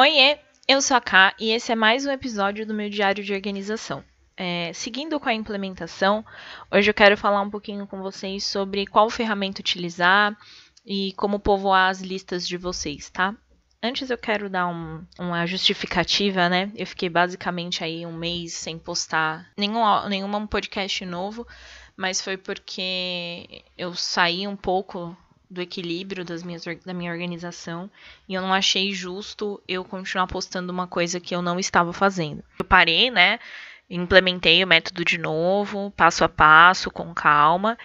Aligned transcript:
Oiê, 0.00 0.38
eu 0.66 0.80
sou 0.80 0.96
a 0.96 1.00
Ká 1.02 1.34
e 1.38 1.50
esse 1.50 1.70
é 1.70 1.74
mais 1.74 2.06
um 2.06 2.10
episódio 2.10 2.66
do 2.66 2.72
meu 2.72 2.88
diário 2.88 3.22
de 3.22 3.34
organização. 3.34 4.02
É, 4.34 4.72
seguindo 4.72 5.20
com 5.20 5.28
a 5.28 5.34
implementação, 5.34 6.24
hoje 6.72 6.88
eu 6.88 6.94
quero 6.94 7.18
falar 7.18 7.42
um 7.42 7.50
pouquinho 7.50 7.86
com 7.86 8.00
vocês 8.00 8.44
sobre 8.44 8.86
qual 8.86 9.10
ferramenta 9.10 9.60
utilizar 9.60 10.34
e 10.86 11.12
como 11.18 11.38
povoar 11.38 11.90
as 11.90 12.00
listas 12.00 12.48
de 12.48 12.56
vocês, 12.56 13.10
tá? 13.10 13.36
Antes 13.82 14.08
eu 14.08 14.16
quero 14.16 14.48
dar 14.48 14.68
um, 14.68 15.04
uma 15.18 15.44
justificativa, 15.44 16.48
né? 16.48 16.72
Eu 16.74 16.86
fiquei 16.86 17.10
basicamente 17.10 17.84
aí 17.84 18.06
um 18.06 18.16
mês 18.16 18.54
sem 18.54 18.78
postar 18.78 19.50
nenhum, 19.54 20.08
nenhum 20.08 20.46
podcast 20.46 21.04
novo, 21.04 21.46
mas 21.94 22.22
foi 22.22 22.38
porque 22.38 23.62
eu 23.76 23.92
saí 23.94 24.48
um 24.48 24.56
pouco 24.56 25.14
do 25.50 25.60
equilíbrio 25.60 26.24
das 26.24 26.44
minhas, 26.44 26.64
da 26.86 26.94
minha 26.94 27.10
organização 27.10 27.90
e 28.28 28.34
eu 28.34 28.40
não 28.40 28.54
achei 28.54 28.92
justo 28.92 29.60
eu 29.66 29.84
continuar 29.84 30.28
postando 30.28 30.72
uma 30.72 30.86
coisa 30.86 31.18
que 31.18 31.34
eu 31.34 31.42
não 31.42 31.58
estava 31.58 31.92
fazendo. 31.92 32.44
Eu 32.56 32.64
parei, 32.64 33.10
né? 33.10 33.40
Implementei 33.88 34.62
o 34.62 34.68
método 34.68 35.04
de 35.04 35.18
novo, 35.18 35.92
passo 35.96 36.22
a 36.22 36.28
passo, 36.28 36.92
com 36.92 37.12
calma, 37.12 37.76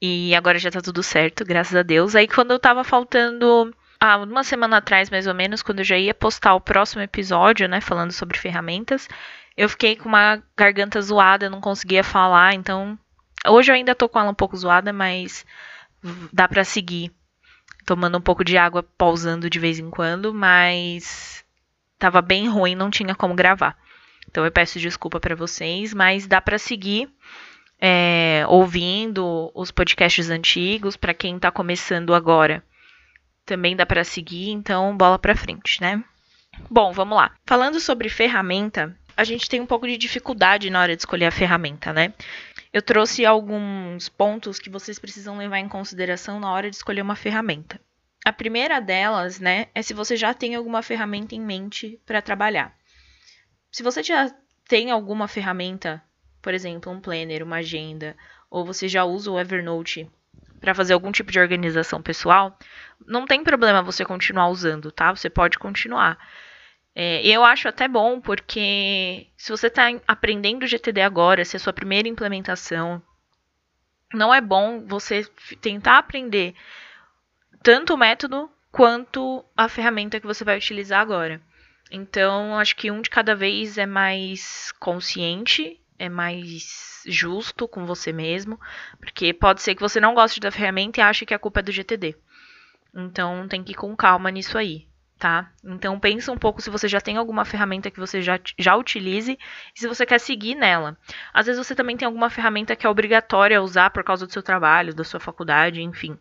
e 0.00 0.34
agora 0.34 0.58
já 0.58 0.70
tá 0.70 0.82
tudo 0.82 1.02
certo, 1.02 1.42
graças 1.46 1.74
a 1.74 1.82
Deus. 1.82 2.14
Aí 2.14 2.28
quando 2.28 2.50
eu 2.50 2.58
tava 2.58 2.84
faltando 2.84 3.74
ah, 3.98 4.18
uma 4.18 4.44
semana 4.44 4.76
atrás, 4.76 5.08
mais 5.08 5.26
ou 5.26 5.34
menos, 5.34 5.62
quando 5.62 5.78
eu 5.78 5.84
já 5.84 5.96
ia 5.96 6.12
postar 6.12 6.54
o 6.54 6.60
próximo 6.60 7.00
episódio, 7.00 7.66
né, 7.66 7.80
falando 7.80 8.12
sobre 8.12 8.38
ferramentas, 8.38 9.08
eu 9.56 9.70
fiquei 9.70 9.96
com 9.96 10.06
uma 10.06 10.42
garganta 10.54 11.00
zoada, 11.00 11.48
não 11.48 11.62
conseguia 11.62 12.04
falar, 12.04 12.52
então 12.52 12.98
hoje 13.48 13.72
eu 13.72 13.74
ainda 13.74 13.94
tô 13.94 14.06
com 14.06 14.20
ela 14.20 14.30
um 14.30 14.34
pouco 14.34 14.54
zoada, 14.54 14.92
mas 14.92 15.46
dá 16.32 16.48
para 16.48 16.64
seguir 16.64 17.12
tomando 17.84 18.18
um 18.18 18.20
pouco 18.20 18.44
de 18.44 18.58
água, 18.58 18.82
pausando 18.82 19.48
de 19.48 19.60
vez 19.60 19.78
em 19.78 19.88
quando, 19.88 20.34
mas 20.34 21.44
tava 21.98 22.20
bem 22.20 22.48
ruim, 22.48 22.74
não 22.74 22.90
tinha 22.90 23.14
como 23.14 23.34
gravar. 23.34 23.76
Então 24.28 24.44
eu 24.44 24.50
peço 24.50 24.80
desculpa 24.80 25.20
para 25.20 25.36
vocês, 25.36 25.94
mas 25.94 26.26
dá 26.26 26.40
para 26.40 26.58
seguir 26.58 27.08
é, 27.80 28.44
ouvindo 28.48 29.50
os 29.54 29.70
podcasts 29.70 30.28
antigos 30.30 30.96
para 30.96 31.14
quem 31.14 31.36
está 31.36 31.50
começando 31.50 32.14
agora. 32.14 32.62
Também 33.44 33.76
dá 33.76 33.86
para 33.86 34.02
seguir, 34.02 34.50
então 34.50 34.96
bola 34.96 35.18
para 35.18 35.36
frente, 35.36 35.80
né? 35.80 36.02
Bom, 36.68 36.92
vamos 36.92 37.16
lá. 37.16 37.32
Falando 37.46 37.78
sobre 37.78 38.08
ferramenta, 38.08 38.96
a 39.16 39.22
gente 39.22 39.48
tem 39.48 39.60
um 39.60 39.66
pouco 39.66 39.86
de 39.86 39.96
dificuldade 39.96 40.68
na 40.70 40.80
hora 40.80 40.96
de 40.96 41.02
escolher 41.02 41.26
a 41.26 41.30
ferramenta, 41.30 41.92
né? 41.92 42.12
Eu 42.76 42.82
trouxe 42.82 43.24
alguns 43.24 44.06
pontos 44.10 44.58
que 44.58 44.68
vocês 44.68 44.98
precisam 44.98 45.38
levar 45.38 45.58
em 45.58 45.66
consideração 45.66 46.38
na 46.38 46.52
hora 46.52 46.68
de 46.68 46.76
escolher 46.76 47.00
uma 47.00 47.16
ferramenta. 47.16 47.80
A 48.22 48.30
primeira 48.30 48.80
delas, 48.80 49.40
né, 49.40 49.68
é 49.74 49.80
se 49.80 49.94
você 49.94 50.14
já 50.14 50.34
tem 50.34 50.54
alguma 50.54 50.82
ferramenta 50.82 51.34
em 51.34 51.40
mente 51.40 51.98
para 52.04 52.20
trabalhar. 52.20 52.76
Se 53.72 53.82
você 53.82 54.02
já 54.02 54.30
tem 54.68 54.90
alguma 54.90 55.26
ferramenta, 55.26 56.02
por 56.42 56.52
exemplo, 56.52 56.92
um 56.92 57.00
planner, 57.00 57.42
uma 57.42 57.56
agenda, 57.56 58.14
ou 58.50 58.62
você 58.62 58.88
já 58.88 59.06
usa 59.06 59.30
o 59.30 59.40
Evernote 59.40 60.10
para 60.60 60.74
fazer 60.74 60.92
algum 60.92 61.10
tipo 61.10 61.32
de 61.32 61.40
organização 61.40 62.02
pessoal, 62.02 62.58
não 63.06 63.24
tem 63.24 63.42
problema 63.42 63.80
você 63.80 64.04
continuar 64.04 64.50
usando, 64.50 64.92
tá? 64.92 65.16
Você 65.16 65.30
pode 65.30 65.58
continuar. 65.58 66.18
É, 66.98 67.20
eu 67.26 67.44
acho 67.44 67.68
até 67.68 67.86
bom, 67.86 68.22
porque 68.22 69.26
se 69.36 69.50
você 69.50 69.66
está 69.66 69.88
aprendendo 70.08 70.66
GTD 70.66 71.02
agora, 71.02 71.44
se 71.44 71.54
é 71.54 71.58
a 71.58 71.60
sua 71.60 71.72
primeira 71.74 72.08
implementação, 72.08 73.02
não 74.14 74.32
é 74.32 74.40
bom 74.40 74.82
você 74.86 75.26
tentar 75.60 75.98
aprender 75.98 76.54
tanto 77.62 77.92
o 77.92 77.98
método 77.98 78.50
quanto 78.72 79.44
a 79.54 79.68
ferramenta 79.68 80.18
que 80.18 80.26
você 80.26 80.42
vai 80.42 80.56
utilizar 80.56 81.02
agora. 81.02 81.38
Então, 81.90 82.58
acho 82.58 82.74
que 82.74 82.90
um 82.90 83.02
de 83.02 83.10
cada 83.10 83.34
vez 83.34 83.76
é 83.76 83.84
mais 83.84 84.72
consciente, 84.80 85.78
é 85.98 86.08
mais 86.08 87.02
justo 87.06 87.68
com 87.68 87.84
você 87.84 88.10
mesmo, 88.10 88.58
porque 88.98 89.34
pode 89.34 89.60
ser 89.60 89.74
que 89.74 89.82
você 89.82 90.00
não 90.00 90.14
goste 90.14 90.40
da 90.40 90.50
ferramenta 90.50 91.00
e 91.00 91.02
ache 91.02 91.26
que 91.26 91.34
a 91.34 91.38
culpa 91.38 91.60
é 91.60 91.62
do 91.62 91.72
GTD. 91.72 92.16
Então, 92.94 93.46
tem 93.46 93.62
que 93.62 93.72
ir 93.72 93.74
com 93.74 93.94
calma 93.94 94.30
nisso 94.30 94.56
aí 94.56 94.88
tá? 95.18 95.50
Então 95.64 95.98
pensa 95.98 96.30
um 96.30 96.36
pouco 96.36 96.60
se 96.60 96.70
você 96.70 96.86
já 96.88 97.00
tem 97.00 97.16
alguma 97.16 97.44
ferramenta 97.44 97.90
que 97.90 97.98
você 97.98 98.20
já, 98.20 98.38
já 98.58 98.76
utilize 98.76 99.38
e 99.74 99.80
se 99.80 99.88
você 99.88 100.04
quer 100.04 100.20
seguir 100.20 100.54
nela. 100.54 100.96
Às 101.32 101.46
vezes 101.46 101.64
você 101.64 101.74
também 101.74 101.96
tem 101.96 102.06
alguma 102.06 102.30
ferramenta 102.30 102.76
que 102.76 102.86
é 102.86 102.90
obrigatória 102.90 103.62
usar 103.62 103.90
por 103.90 104.04
causa 104.04 104.26
do 104.26 104.32
seu 104.32 104.42
trabalho, 104.42 104.94
da 104.94 105.04
sua 105.04 105.20
faculdade, 105.20 105.82
enfim. 105.82 106.18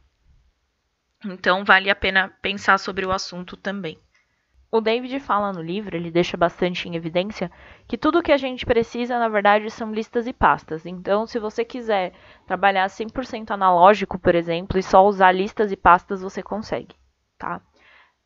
Então 1.26 1.66
vale 1.66 1.90
a 1.90 1.96
pena 1.96 2.30
pensar 2.42 2.78
sobre 2.78 3.06
o 3.06 3.12
assunto 3.12 3.58
também. 3.58 4.00
O 4.72 4.82
David 4.82 5.20
fala 5.22 5.54
no 5.54 5.62
livro, 5.62 5.96
ele 5.96 6.12
deixa 6.12 6.36
bastante 6.36 6.90
em 6.90 6.96
evidência 6.96 7.50
que 7.88 7.98
tudo 7.98 8.22
que 8.22 8.32
a 8.32 8.38
gente 8.38 8.66
precisa, 8.66 9.18
na 9.18 9.30
verdade, 9.30 9.70
são 9.72 9.94
listas 9.94 10.28
e 10.28 10.34
pastas. 10.34 10.86
Então, 10.86 11.26
se 11.26 11.40
você 11.40 11.64
quiser 11.64 12.12
trabalhar 12.46 12.90
100% 12.90 13.52
analógico, 13.52 14.20
por 14.20 14.36
exemplo, 14.36 14.78
e 14.78 14.84
só 14.84 15.06
usar 15.06 15.32
listas 15.32 15.72
e 15.72 15.78
pastas, 15.78 16.22
você 16.22 16.44
consegue, 16.44 16.94
tá? 17.38 17.62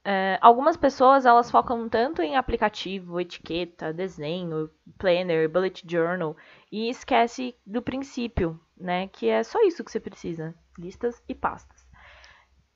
É, 0.04 0.38
algumas 0.42 0.78
pessoas 0.78 1.26
elas 1.26 1.52
focam 1.52 1.90
tanto 1.90 2.22
em 2.22 2.36
aplicativo, 2.38 3.20
etiqueta, 3.20 3.94
desenho, 3.94 4.70
planner, 4.98 5.50
bullet 5.50 5.84
journal 5.86 6.38
e 6.72 6.90
esquece 6.90 7.56
do 7.66 7.82
princípio, 7.82 8.60
né? 8.78 9.08
Que 9.08 9.28
é 9.30 9.44
só 9.44 9.62
isso 9.64 9.84
que 9.84 9.92
você 9.92 10.00
precisa: 10.00 10.56
listas 10.78 11.22
e 11.28 11.36
pastas. 11.36 11.88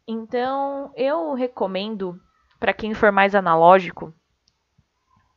Então, 0.07 0.91
eu 0.95 1.33
recomendo 1.33 2.19
para 2.59 2.73
quem 2.73 2.93
for 2.93 3.11
mais 3.11 3.33
analógico 3.33 4.13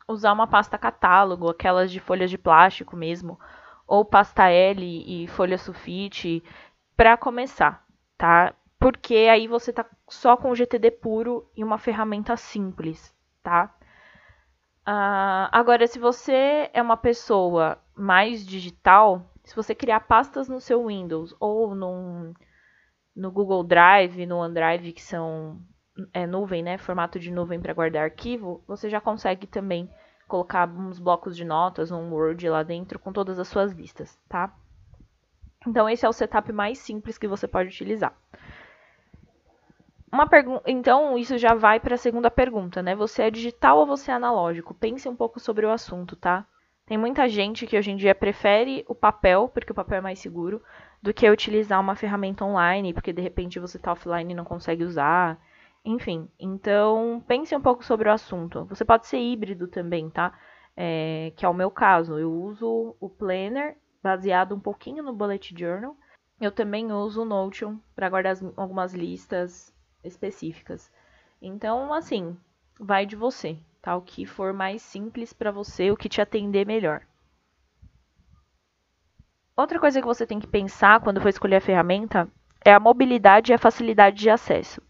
usar 0.09 0.33
uma 0.33 0.47
pasta 0.47 0.79
catálogo, 0.79 1.49
aquelas 1.49 1.91
de 1.91 2.01
folhas 2.01 2.31
de 2.31 2.39
plástico 2.39 2.97
mesmo, 2.97 3.39
ou 3.87 4.05
pasta 4.05 4.49
L 4.49 5.05
e 5.07 5.27
folha 5.29 5.59
sulfite 5.59 6.43
para 6.97 7.17
começar, 7.17 7.85
tá? 8.17 8.55
Porque 8.79 9.15
aí 9.31 9.49
você 9.49 9.73
tá 9.73 9.87
só 10.09 10.37
com 10.37 10.51
o 10.51 10.55
GTD 10.55 10.91
puro 10.91 11.51
e 11.57 11.65
uma 11.65 11.79
ferramenta 11.79 12.37
simples, 12.37 13.15
tá? 13.43 13.75
Uh, 14.87 15.51
agora, 15.51 15.87
se 15.87 15.99
você 15.99 16.71
é 16.73 16.81
uma 16.81 16.97
pessoa 16.97 17.79
mais 17.97 18.47
digital, 18.47 19.29
se 19.43 19.57
você 19.57 19.75
criar 19.75 20.01
pastas 20.01 20.49
no 20.49 20.61
seu 20.61 20.87
Windows 20.87 21.35
ou 21.41 21.75
num, 21.75 22.33
no 23.15 23.33
Google 23.33 23.65
Drive, 23.65 24.27
no 24.27 24.37
OneDrive, 24.37 24.93
que 24.93 25.03
são 25.03 25.61
é, 26.13 26.27
nuvem, 26.27 26.63
né? 26.63 26.79
Formato 26.79 27.19
de 27.19 27.33
nuvem 27.33 27.61
para 27.61 27.75
guardar 27.75 28.05
arquivo, 28.05 28.63
você 28.67 28.89
já 28.89 29.01
consegue 29.01 29.47
também 29.47 29.91
colocar 30.29 30.69
uns 30.69 30.99
blocos 30.99 31.37
de 31.37 31.45
notas, 31.45 31.91
um 31.91 32.13
Word 32.13 32.49
lá 32.49 32.63
dentro 32.63 32.99
com 32.99 33.13
todas 33.13 33.39
as 33.39 33.49
suas 33.49 33.73
listas, 33.73 34.19
tá? 34.29 34.55
Então, 35.67 35.89
esse 35.89 36.07
é 36.07 36.09
o 36.09 36.13
setup 36.13 36.53
mais 36.53 36.79
simples 36.79 37.19
que 37.19 37.27
você 37.27 37.49
pode 37.49 37.71
utilizar. 37.71 38.15
Uma 40.17 40.27
Então, 40.65 41.19
isso 41.19 41.37
já 41.37 41.53
vai 41.53 41.79
para 41.79 41.95
a 41.95 41.99
segunda 41.99 42.31
pergunta, 42.31 42.83
né? 42.83 42.95
Você 42.97 43.25
é 43.25 43.31
digital 43.31 43.81
ou 43.81 43.87
você 43.87 44.11
é 44.11 44.15
analógico? 44.15 44.73
Pense 44.73 45.07
um 45.07 45.15
pouco 45.15 45.39
sobre 45.39 45.67
o 45.67 45.71
assunto, 45.71 46.17
tá? 46.17 46.47
Tem 46.87 46.97
muita 46.97 47.29
gente 47.29 47.67
que 47.67 47.77
hoje 47.77 47.91
em 47.91 47.97
dia 47.97 48.15
prefere 48.15 48.83
o 48.89 48.95
papel, 48.95 49.51
porque 49.53 49.73
o 49.73 49.75
papel 49.75 49.99
é 49.99 50.01
mais 50.01 50.19
seguro, 50.19 50.63
do 51.03 51.13
que 51.13 51.29
utilizar 51.29 51.79
uma 51.79 51.95
ferramenta 51.95 52.47
online, 52.47 52.95
porque 52.95 53.13
de 53.13 53.21
repente 53.21 53.61
você 53.61 53.77
está 53.77 53.93
offline 53.93 54.33
e 54.33 54.35
não 54.35 54.47
consegue 54.47 54.85
usar. 54.85 55.39
Enfim, 55.85 56.31
então 56.41 57.23
pense 57.29 57.55
um 57.55 57.61
pouco 57.61 57.85
sobre 57.85 58.09
o 58.09 58.13
assunto. 58.13 58.65
Você 58.71 58.87
pode 58.87 59.07
ser 59.07 59.19
híbrido 59.19 59.69
também, 59.69 60.09
tá? 60.09 60.33
É, 60.75 61.31
que 61.37 61.45
é 61.45 61.49
o 61.49 61.53
meu 61.53 61.71
caso. 61.71 62.19
Eu 62.19 62.33
uso 62.33 62.97
o 62.99 63.11
Planner 63.11 63.77
baseado 64.03 64.55
um 64.55 64.61
pouquinho 64.61 65.03
no 65.03 65.13
Bullet 65.13 65.55
Journal. 65.55 65.95
Eu 66.41 66.51
também 66.51 66.91
uso 66.91 67.21
o 67.21 67.27
Notion 67.27 67.77
para 67.95 68.09
guardar 68.09 68.35
algumas 68.57 68.95
listas 68.95 69.76
específicas. 70.07 70.91
Então, 71.41 71.93
assim, 71.93 72.37
vai 72.79 73.05
de 73.05 73.17
você, 73.17 73.59
tá? 73.83 73.97
O 73.97 74.03
que 74.03 74.25
for 74.25 74.53
mais 74.53 74.83
simples 74.83 75.33
para 75.33 75.51
você, 75.51 75.91
o 75.91 75.97
que 75.97 76.09
te 76.09 76.21
atender 76.21 76.67
melhor. 76.67 77.03
Outra 79.57 79.81
coisa 79.81 80.01
que 80.01 80.07
você 80.07 80.27
tem 80.27 80.39
que 80.39 80.47
pensar 80.47 81.01
quando 81.01 81.21
for 81.21 81.29
escolher 81.29 81.57
a 81.57 81.61
ferramenta 81.61 82.29
é 82.65 82.73
a 82.73 82.81
mobilidade 82.81 83.53
e 83.53 83.55
a 83.55 83.59
facilidade 83.59 84.17
de 84.17 84.29
acesso. 84.29 84.83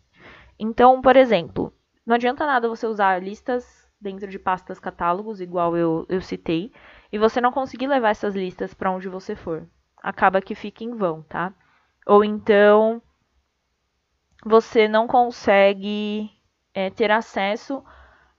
Então, 0.58 1.00
por 1.00 1.16
exemplo, 1.16 1.72
não 2.04 2.14
adianta 2.14 2.46
nada 2.46 2.68
você 2.68 2.86
usar 2.86 3.22
listas 3.22 3.86
dentro 4.00 4.28
de 4.28 4.38
pastas 4.38 4.80
catálogos, 4.80 5.40
igual 5.40 5.76
eu, 5.76 6.04
eu 6.08 6.20
citei, 6.20 6.72
e 7.12 7.18
você 7.18 7.40
não 7.40 7.52
conseguir 7.52 7.86
levar 7.86 8.10
essas 8.10 8.34
listas 8.34 8.74
para 8.74 8.90
onde 8.90 9.08
você 9.08 9.36
for. 9.36 9.66
Acaba 10.02 10.40
que 10.40 10.54
fica 10.54 10.84
em 10.84 10.94
vão, 10.94 11.22
tá? 11.22 11.52
Ou 12.06 12.24
então 12.24 13.00
você 14.46 14.86
não 14.86 15.08
consegue 15.08 16.30
é, 16.72 16.88
ter 16.88 17.10
acesso 17.10 17.82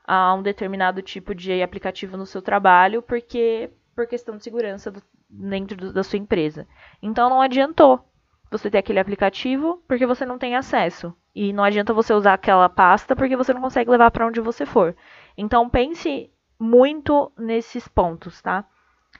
a 0.06 0.34
um 0.34 0.42
determinado 0.42 1.02
tipo 1.02 1.36
de 1.36 1.62
aplicativo 1.62 2.16
no 2.16 2.26
seu 2.26 2.42
trabalho, 2.42 3.02
porque 3.02 3.70
por 3.94 4.08
questão 4.08 4.38
de 4.38 4.44
segurança 4.46 4.90
do, 4.90 5.04
dentro 5.30 5.76
do, 5.76 5.92
da 5.92 6.04
sua 6.04 6.18
empresa. 6.18 6.66
Então 7.02 7.30
não 7.30 7.42
adiantou 7.42 8.00
você 8.50 8.72
ter 8.72 8.78
aquele 8.78 9.00
aplicativo 9.00 9.84
porque 9.86 10.06
você 10.06 10.26
não 10.26 10.38
tem 10.38 10.56
acesso. 10.56 11.14
E 11.36 11.52
não 11.52 11.66
adianta 11.66 11.94
você 11.94 12.14
usar 12.14 12.36
aquela 12.36 12.70
pasta 12.70 13.14
porque 13.14 13.36
você 13.36 13.54
não 13.54 13.60
consegue 13.60 13.92
levar 13.92 14.10
para 14.10 14.26
onde 14.26 14.40
você 14.40 14.66
for. 14.66 14.96
Então 15.38 15.70
pense 15.70 16.32
muito 16.58 17.34
nesses 17.38 17.86
pontos, 17.86 18.42
tá? 18.42 18.66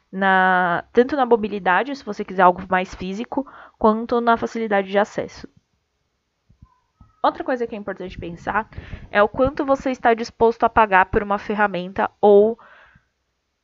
Na, 0.10 0.86
tanto 0.94 1.18
na 1.18 1.26
mobilidade, 1.26 1.94
se 1.94 2.06
você 2.06 2.24
quiser 2.24 2.44
algo 2.44 2.64
mais 2.70 2.96
físico, 2.96 3.46
quanto 3.78 4.22
na 4.22 4.38
facilidade 4.38 4.90
de 4.90 4.98
acesso. 4.98 5.50
Outra 7.28 7.44
coisa 7.44 7.68
que 7.68 7.76
é 7.76 7.78
importante 7.78 8.18
pensar 8.18 8.70
é 9.12 9.22
o 9.22 9.28
quanto 9.28 9.66
você 9.66 9.92
está 9.92 10.14
disposto 10.14 10.64
a 10.64 10.70
pagar 10.70 11.08
por 11.08 11.22
uma 11.22 11.38
ferramenta 11.38 12.10
ou 12.22 12.58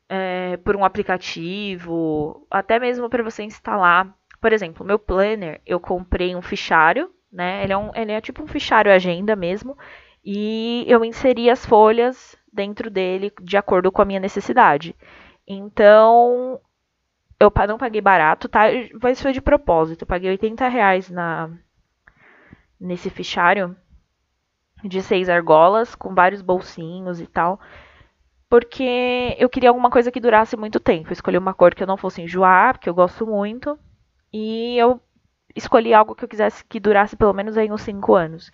é, 0.09 0.57
por 0.57 0.75
um 0.75 0.83
aplicativo, 0.83 2.45
até 2.51 2.77
mesmo 2.77 3.09
para 3.09 3.23
você 3.23 3.41
instalar. 3.41 4.13
Por 4.41 4.51
exemplo, 4.51 4.85
meu 4.85 4.99
planner, 4.99 5.61
eu 5.65 5.79
comprei 5.79 6.35
um 6.35 6.41
fichário, 6.41 7.09
né? 7.31 7.63
Ele 7.63 7.71
é, 7.71 7.77
um, 7.77 7.91
ele 7.95 8.11
é 8.11 8.19
tipo 8.19 8.43
um 8.43 8.47
fichário 8.47 8.91
agenda 8.91 9.33
mesmo, 9.33 9.77
e 10.25 10.83
eu 10.85 11.05
inseri 11.05 11.49
as 11.49 11.65
folhas 11.65 12.35
dentro 12.51 12.89
dele 12.89 13.31
de 13.41 13.55
acordo 13.55 13.93
com 13.93 14.01
a 14.01 14.05
minha 14.05 14.19
necessidade. 14.19 14.93
Então, 15.47 16.59
eu 17.39 17.51
não 17.65 17.77
paguei 17.77 18.01
barato, 18.01 18.49
tá? 18.49 18.63
Mas 19.01 19.21
foi 19.21 19.31
de 19.31 19.41
propósito. 19.41 20.01
Eu 20.01 20.07
paguei 20.07 20.31
80 20.31 20.67
reais 20.67 21.09
na, 21.09 21.49
nesse 22.83 23.09
fichário 23.09 23.75
de 24.83 25.01
seis 25.01 25.29
argolas, 25.29 25.95
com 25.95 26.13
vários 26.13 26.41
bolsinhos 26.41 27.21
e 27.21 27.25
tal. 27.25 27.59
Porque 28.49 29.35
eu 29.39 29.49
queria 29.49 29.69
alguma 29.69 29.89
coisa 29.89 30.11
que 30.11 30.19
durasse 30.19 30.57
muito 30.57 30.79
tempo. 30.79 31.09
Eu 31.09 31.13
escolhi 31.13 31.37
uma 31.37 31.53
cor 31.53 31.73
que 31.73 31.81
eu 31.81 31.87
não 31.87 31.97
fosse 31.97 32.21
enjoar, 32.21 32.73
porque 32.73 32.89
eu 32.89 32.93
gosto 32.93 33.25
muito. 33.25 33.79
E 34.31 34.77
eu 34.77 35.01
escolhi 35.55 35.93
algo 35.93 36.13
que 36.13 36.25
eu 36.25 36.27
quisesse 36.27 36.63
que 36.65 36.79
durasse 36.79 37.15
pelo 37.15 37.33
menos 37.33 37.57
aí 37.57 37.71
uns 37.71 37.81
5 37.81 38.13
anos. 38.13 38.51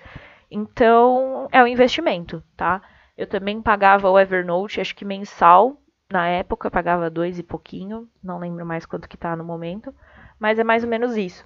Então, 0.51 1.47
é 1.51 1.61
um 1.63 1.67
investimento, 1.67 2.43
tá? 2.55 2.81
Eu 3.17 3.27
também 3.27 3.61
pagava 3.61 4.09
o 4.09 4.19
Evernote, 4.19 4.79
acho 4.79 4.95
que 4.95 5.03
mensal. 5.03 5.81
Na 6.11 6.27
época 6.27 6.67
eu 6.67 6.71
pagava 6.71 7.09
dois 7.09 7.37
e 7.37 7.43
pouquinho, 7.43 8.07
não 8.23 8.39
lembro 8.39 8.65
mais 8.65 8.85
quanto 8.85 9.07
que 9.07 9.17
tá 9.17 9.35
no 9.35 9.43
momento, 9.43 9.93
mas 10.39 10.57
é 10.57 10.63
mais 10.63 10.83
ou 10.83 10.89
menos 10.89 11.17
isso. 11.17 11.45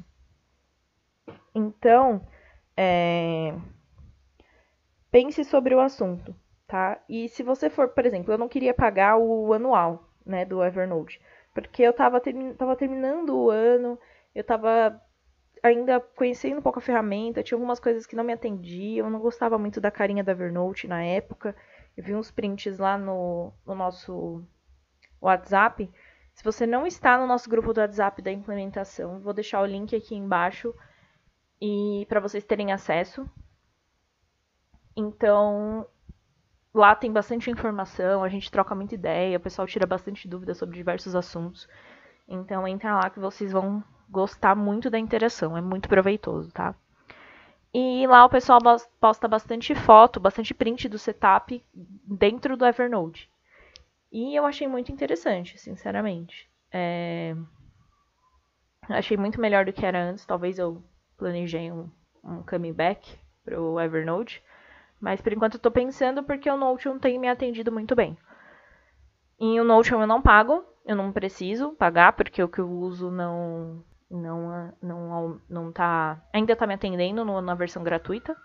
Então, 1.54 2.22
é... 2.76 3.54
pense 5.12 5.44
sobre 5.44 5.76
o 5.76 5.80
assunto, 5.80 6.36
tá? 6.68 7.00
E 7.08 7.30
se 7.30 7.44
você 7.44 7.70
for, 7.70 7.90
por 7.90 8.06
exemplo, 8.06 8.34
eu 8.34 8.38
não 8.38 8.50
queria 8.50 8.74
pagar 8.74 9.18
o 9.18 9.54
anual, 9.54 10.10
né, 10.26 10.46
do 10.46 10.64
Evernote, 10.64 11.22
porque 11.54 11.84
eu 11.84 11.94
tava, 11.94 12.20
termi 12.20 12.56
terminando 12.78 13.36
o 13.36 13.50
ano, 13.50 14.00
eu 14.34 14.44
tava 14.44 15.00
ainda 15.64 16.00
conhecendo 16.00 16.60
um 16.60 16.62
pouco 16.62 16.80
a 16.80 16.82
ferramenta, 16.82 17.42
tinha 17.42 17.56
algumas 17.56 17.80
coisas 17.80 18.06
que 18.06 18.16
não 18.16 18.24
me 18.24 18.34
atendiam, 18.34 19.08
eu 19.08 19.12
não 19.12 19.20
gostava 19.20 19.58
muito 19.58 19.80
da 19.80 19.90
carinha 19.90 20.24
da 20.24 20.34
Evernote 20.34 20.88
na 20.88 21.02
época. 21.04 21.56
Eu 21.96 22.04
vi 22.04 22.14
uns 22.14 22.30
prints 22.30 22.78
lá 22.78 22.98
no, 22.98 23.54
no 23.66 23.74
nosso 23.74 24.44
WhatsApp. 25.22 25.90
Se 26.34 26.44
você 26.44 26.66
não 26.68 26.86
está 26.86 27.18
no 27.18 27.28
nosso 27.28 27.50
grupo 27.50 27.72
do 27.72 27.80
WhatsApp 27.80 28.22
da 28.22 28.32
implementação, 28.32 29.20
vou 29.22 29.34
deixar 29.34 29.62
o 29.62 29.66
link 29.66 29.96
aqui 29.96 30.16
embaixo 30.16 30.76
e 31.66 32.06
para 32.08 32.20
vocês 32.20 32.44
terem 32.44 32.74
acesso. 32.74 33.26
Então, 34.98 35.88
lá 36.74 36.94
tem 36.94 37.10
bastante 37.10 37.50
informação, 37.50 38.22
a 38.22 38.28
gente 38.28 38.52
troca 38.52 38.76
muita 38.76 38.96
ideia, 38.96 39.38
o 39.38 39.40
pessoal 39.40 39.66
tira 39.66 39.88
bastante 39.88 40.28
dúvidas 40.28 40.58
sobre 40.58 40.76
diversos 40.76 41.16
assuntos. 41.16 41.70
Então, 42.28 42.68
entra 42.68 42.98
lá 42.98 43.10
que 43.10 43.18
vocês 43.18 43.54
vão 43.54 43.82
gostar 44.10 44.56
muito 44.56 44.90
da 44.90 45.00
interação, 45.00 45.56
é 45.56 45.62
muito 45.62 45.88
proveitoso, 45.88 46.52
tá? 46.52 46.76
E 47.74 48.06
lá 48.08 48.26
o 48.26 48.30
pessoal 48.30 48.60
posta 49.00 49.26
bastante 49.30 49.74
foto, 49.74 50.20
bastante 50.20 50.54
print 50.54 50.90
do 50.90 51.00
setup 51.00 51.64
dentro 51.74 52.58
do 52.58 52.66
Evernote. 52.66 53.32
E 54.12 54.36
eu 54.36 54.46
achei 54.46 54.68
muito 54.68 54.92
interessante, 54.92 55.58
sinceramente. 55.58 56.52
É... 56.70 57.38
Achei 58.90 59.16
muito 59.16 59.40
melhor 59.40 59.64
do 59.64 59.72
que 59.72 59.86
era 59.86 60.10
antes, 60.10 60.26
talvez 60.26 60.60
eu 60.60 60.84
planejei 61.24 61.72
um, 61.72 61.90
um 62.22 62.44
coming 62.44 62.74
back 62.74 63.18
para 63.46 63.60
o 63.60 63.80
Evernote. 63.80 64.44
Mas 65.00 65.22
por 65.22 65.32
enquanto 65.32 65.54
eu 65.54 65.58
estou 65.58 65.72
pensando 65.72 66.22
porque 66.22 66.50
o 66.50 66.58
Notion 66.58 67.00
tem 67.00 67.18
me 67.18 67.30
atendido 67.30 67.72
muito 67.72 67.96
bem. 67.96 68.18
E 69.40 69.60
o 69.60 69.64
Notion 69.64 70.02
eu 70.02 70.08
não 70.08 70.22
pago, 70.22 70.66
eu 70.86 70.96
não 70.98 71.14
preciso 71.14 71.72
pagar, 71.72 72.14
porque 72.14 72.44
o 72.44 72.50
que 72.50 72.60
eu 72.60 72.70
uso 72.70 73.10
não 73.10 73.84
não 74.12 74.74
não 74.82 75.42
não 75.50 75.72
tá 75.72 76.22
ainda 76.34 76.54
está 76.54 76.68
me 76.68 76.74
atendendo 76.74 77.24
no, 77.24 77.42
na 77.42 77.56
versão 77.56 77.84
gratuita, 77.84 78.36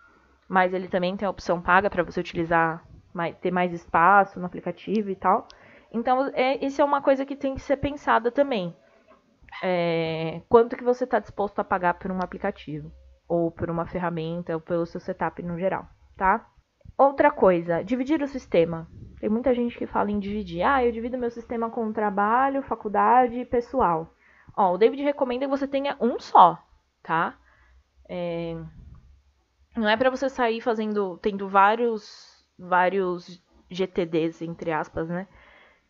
mas 0.49 0.73
ele 0.73 0.89
também 0.89 1.17
tem 1.17 1.27
a 1.27 1.31
opção 1.31 1.61
paga 1.61 1.91
para 1.91 2.05
você 2.05 2.21
utilizar 2.21 2.85
mais, 3.13 3.37
ter 3.39 3.51
mais 3.51 3.73
espaço 3.73 4.39
no 4.39 4.47
aplicativo 4.47 5.11
e 5.11 5.17
tal. 5.17 5.49
Então, 5.93 6.31
é, 6.35 6.65
isso 6.65 6.81
é 6.81 6.85
uma 6.85 7.03
coisa 7.03 7.25
que 7.27 7.35
tem 7.35 7.55
que 7.55 7.61
ser 7.61 7.79
pensada 7.79 8.31
também 8.31 8.75
é, 9.63 10.43
quanto 10.49 10.77
que 10.77 10.85
você 10.85 11.05
está 11.05 11.19
disposto 11.19 11.59
a 11.59 11.65
pagar 11.65 11.95
por 11.95 12.11
um 12.11 12.21
aplicativo, 12.21 12.93
ou 13.29 13.51
por 13.51 13.71
uma 13.71 13.87
ferramenta, 13.87 14.55
ou 14.55 14.61
pelo 14.61 14.87
seu 14.87 15.01
setup 15.01 15.43
no 15.43 15.59
geral, 15.59 15.87
tá? 16.17 16.47
Outra 16.97 17.31
coisa, 17.31 17.83
dividir 17.83 18.23
o 18.23 18.27
sistema. 18.27 18.89
Tem 19.21 19.29
muita 19.29 19.55
gente 19.55 19.77
que 19.77 19.87
fala 19.87 20.11
em 20.11 20.19
dividir. 20.19 20.63
Ah, 20.63 20.85
eu 20.85 20.93
divido 20.93 21.19
meu 21.19 21.31
sistema 21.31 21.71
com 21.71 21.93
trabalho, 21.93 22.63
faculdade 22.63 23.41
e 23.41 23.45
pessoal. 23.45 24.13
Ó, 24.57 24.75
o 24.75 24.79
David 24.79 25.03
recomenda 25.03 25.45
que 25.45 25.51
você 25.51 25.69
tenha 25.69 25.97
um 26.01 26.19
só, 26.19 26.59
tá? 27.03 27.37
É, 28.09 28.57
não 29.77 29.89
é 29.89 29.97
para 29.97 30.11
você 30.11 30.29
sair 30.29 30.61
fazendo, 30.61 31.19
tendo 31.19 31.49
vários, 31.49 32.45
vários 32.59 33.41
GTDs, 33.71 34.43
entre 34.43 34.73
aspas, 34.73 35.09
né? 35.09 35.29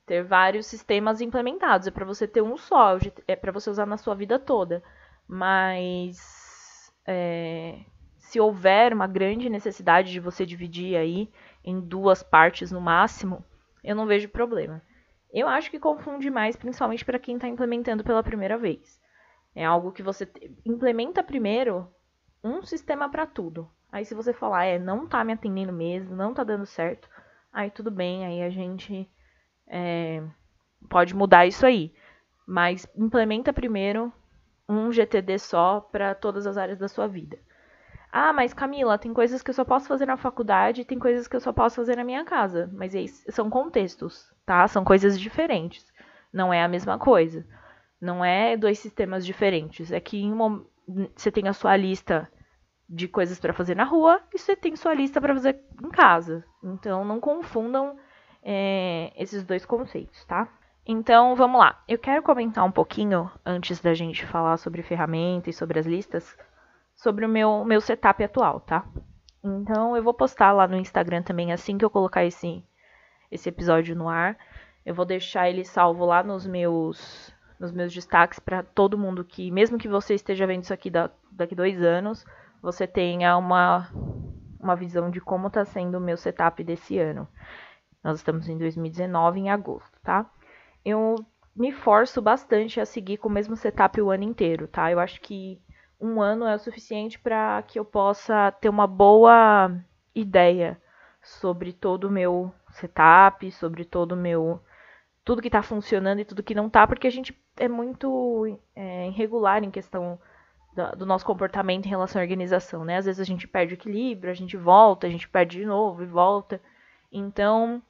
Ter 0.08 0.24
vários 0.24 0.66
sistemas 0.66 1.20
implementados. 1.20 1.86
É 1.86 1.90
para 1.90 2.04
você 2.04 2.26
ter 2.26 2.42
um 2.42 2.56
só, 2.56 2.98
é 3.26 3.36
para 3.36 3.52
você 3.52 3.68
usar 3.68 3.86
na 3.86 3.98
sua 3.98 4.14
vida 4.14 4.38
toda. 4.38 4.82
Mas 5.28 6.92
é, 7.06 7.80
se 8.16 8.40
houver 8.40 8.94
uma 8.94 9.06
grande 9.06 9.50
necessidade 9.50 10.10
de 10.10 10.18
você 10.18 10.46
dividir 10.46 10.96
aí 10.96 11.30
em 11.62 11.78
duas 11.78 12.22
partes 12.22 12.72
no 12.72 12.80
máximo, 12.80 13.44
eu 13.84 13.94
não 13.94 14.06
vejo 14.06 14.28
problema. 14.30 14.82
Eu 15.30 15.46
acho 15.46 15.70
que 15.70 15.78
confunde 15.78 16.30
mais, 16.30 16.56
principalmente 16.56 17.04
para 17.04 17.18
quem 17.18 17.34
está 17.34 17.46
implementando 17.46 18.02
pela 18.02 18.22
primeira 18.22 18.56
vez. 18.56 18.98
É 19.54 19.64
algo 19.64 19.92
que 19.92 20.02
você 20.02 20.26
implementa 20.64 21.22
primeiro 21.22 21.86
um 22.42 22.62
sistema 22.62 23.10
para 23.10 23.26
tudo. 23.26 23.68
Aí 23.92 24.04
se 24.04 24.14
você 24.14 24.32
falar, 24.32 24.64
é, 24.64 24.78
não 24.78 25.06
tá 25.06 25.22
me 25.22 25.32
atendendo 25.34 25.72
mesmo, 25.72 26.16
não 26.16 26.32
tá 26.32 26.44
dando 26.44 26.64
certo, 26.64 27.08
aí 27.52 27.70
tudo 27.70 27.90
bem, 27.90 28.24
aí 28.24 28.42
a 28.42 28.50
gente 28.50 29.08
é, 29.68 30.22
pode 30.88 31.14
mudar 31.14 31.46
isso 31.46 31.66
aí. 31.66 31.92
Mas 32.46 32.86
implementa 32.96 33.52
primeiro 33.52 34.12
um 34.68 34.90
GTD 34.92 35.38
só 35.38 35.80
para 35.80 36.14
todas 36.14 36.46
as 36.46 36.56
áreas 36.56 36.78
da 36.78 36.88
sua 36.88 37.06
vida. 37.06 37.38
Ah, 38.10 38.32
mas 38.32 38.54
Camila, 38.54 38.98
tem 38.98 39.12
coisas 39.12 39.42
que 39.42 39.50
eu 39.50 39.54
só 39.54 39.64
posso 39.64 39.86
fazer 39.86 40.06
na 40.06 40.16
faculdade 40.16 40.80
e 40.80 40.84
tem 40.84 40.98
coisas 40.98 41.28
que 41.28 41.36
eu 41.36 41.40
só 41.40 41.52
posso 41.52 41.76
fazer 41.76 41.96
na 41.96 42.04
minha 42.04 42.24
casa. 42.24 42.70
Mas 42.72 42.92
são 43.28 43.50
contextos, 43.50 44.32
tá? 44.46 44.66
São 44.66 44.82
coisas 44.82 45.20
diferentes. 45.20 45.84
Não 46.32 46.52
é 46.52 46.62
a 46.62 46.68
mesma 46.68 46.98
coisa. 46.98 47.46
Não 48.00 48.24
é 48.24 48.56
dois 48.56 48.78
sistemas 48.78 49.26
diferentes. 49.26 49.92
É 49.92 50.00
que 50.00 50.22
uma, 50.24 50.64
você 51.14 51.30
tem 51.30 51.48
a 51.48 51.52
sua 51.52 51.76
lista 51.76 52.30
de 52.88 53.06
coisas 53.06 53.38
para 53.38 53.52
fazer 53.52 53.74
na 53.74 53.84
rua 53.84 54.22
e 54.32 54.38
você 54.38 54.56
tem 54.56 54.74
sua 54.74 54.94
lista 54.94 55.20
para 55.20 55.34
fazer 55.34 55.60
em 55.84 55.90
casa. 55.90 56.42
Então 56.64 57.04
não 57.04 57.20
confundam 57.20 57.98
é, 58.42 59.12
esses 59.16 59.44
dois 59.44 59.64
conceitos, 59.64 60.24
tá? 60.24 60.48
Então, 60.86 61.36
vamos 61.36 61.60
lá. 61.60 61.82
Eu 61.86 61.98
quero 61.98 62.22
comentar 62.22 62.64
um 62.64 62.72
pouquinho, 62.72 63.30
antes 63.44 63.78
da 63.80 63.92
gente 63.92 64.24
falar 64.24 64.56
sobre 64.56 64.82
ferramentas 64.82 65.54
e 65.54 65.58
sobre 65.58 65.78
as 65.78 65.86
listas, 65.86 66.36
sobre 66.96 67.26
o 67.26 67.28
meu, 67.28 67.64
meu 67.64 67.80
setup 67.80 68.24
atual, 68.24 68.60
tá? 68.60 68.86
Então, 69.44 69.96
eu 69.96 70.02
vou 70.02 70.14
postar 70.14 70.52
lá 70.52 70.66
no 70.66 70.76
Instagram 70.76 71.22
também, 71.22 71.52
assim 71.52 71.76
que 71.76 71.84
eu 71.84 71.90
colocar 71.90 72.24
esse, 72.24 72.64
esse 73.30 73.48
episódio 73.48 73.94
no 73.94 74.08
ar. 74.08 74.36
Eu 74.84 74.94
vou 74.94 75.04
deixar 75.04 75.50
ele 75.50 75.64
salvo 75.64 76.06
lá 76.06 76.22
nos 76.22 76.46
meus, 76.46 77.32
nos 77.60 77.70
meus 77.70 77.92
destaques 77.92 78.38
para 78.38 78.62
todo 78.62 78.96
mundo 78.96 79.22
que, 79.24 79.50
mesmo 79.50 79.76
que 79.76 79.88
você 79.88 80.14
esteja 80.14 80.46
vendo 80.46 80.62
isso 80.62 80.72
aqui 80.72 80.88
da, 80.88 81.10
daqui 81.30 81.54
dois 81.54 81.82
anos, 81.82 82.24
você 82.62 82.86
tenha 82.86 83.36
uma, 83.36 83.90
uma 84.58 84.74
visão 84.74 85.10
de 85.10 85.20
como 85.20 85.48
está 85.48 85.64
sendo 85.64 85.98
o 85.98 86.00
meu 86.00 86.16
setup 86.16 86.64
desse 86.64 86.98
ano. 86.98 87.28
Nós 88.02 88.18
estamos 88.18 88.48
em 88.48 88.56
2019, 88.58 89.40
em 89.40 89.50
agosto, 89.50 89.98
tá? 90.02 90.30
Eu 90.84 91.16
me 91.54 91.72
forço 91.72 92.22
bastante 92.22 92.80
a 92.80 92.86
seguir 92.86 93.18
com 93.18 93.28
o 93.28 93.32
mesmo 93.32 93.56
setup 93.56 94.00
o 94.00 94.10
ano 94.10 94.24
inteiro, 94.24 94.68
tá? 94.68 94.90
Eu 94.90 95.00
acho 95.00 95.20
que 95.20 95.60
um 96.00 96.20
ano 96.20 96.46
é 96.46 96.54
o 96.54 96.58
suficiente 96.58 97.18
para 97.18 97.62
que 97.62 97.78
eu 97.78 97.84
possa 97.84 98.52
ter 98.52 98.68
uma 98.68 98.86
boa 98.86 99.72
ideia 100.14 100.80
sobre 101.22 101.72
todo 101.72 102.04
o 102.04 102.10
meu 102.10 102.52
setup, 102.70 103.50
sobre 103.50 103.84
todo 103.84 104.12
o 104.12 104.16
meu. 104.16 104.60
tudo 105.24 105.42
que 105.42 105.48
está 105.48 105.62
funcionando 105.62 106.20
e 106.20 106.24
tudo 106.24 106.42
que 106.42 106.54
não 106.54 106.68
está, 106.68 106.86
porque 106.86 107.06
a 107.06 107.10
gente 107.10 107.36
é 107.56 107.68
muito 107.68 108.58
é, 108.74 109.08
irregular 109.08 109.62
em 109.64 109.70
questão 109.70 110.18
do, 110.74 110.98
do 110.98 111.06
nosso 111.06 111.24
comportamento 111.26 111.86
em 111.86 111.90
relação 111.90 112.20
à 112.20 112.24
organização, 112.24 112.84
né? 112.84 112.96
Às 112.98 113.06
vezes 113.06 113.20
a 113.20 113.24
gente 113.24 113.48
perde 113.48 113.74
o 113.74 113.76
equilíbrio, 113.76 114.30
a 114.30 114.34
gente 114.34 114.56
volta, 114.56 115.06
a 115.06 115.10
gente 115.10 115.28
perde 115.28 115.58
de 115.58 115.66
novo 115.66 116.02
e 116.02 116.06
volta. 116.06 116.60
Então, 117.10 117.82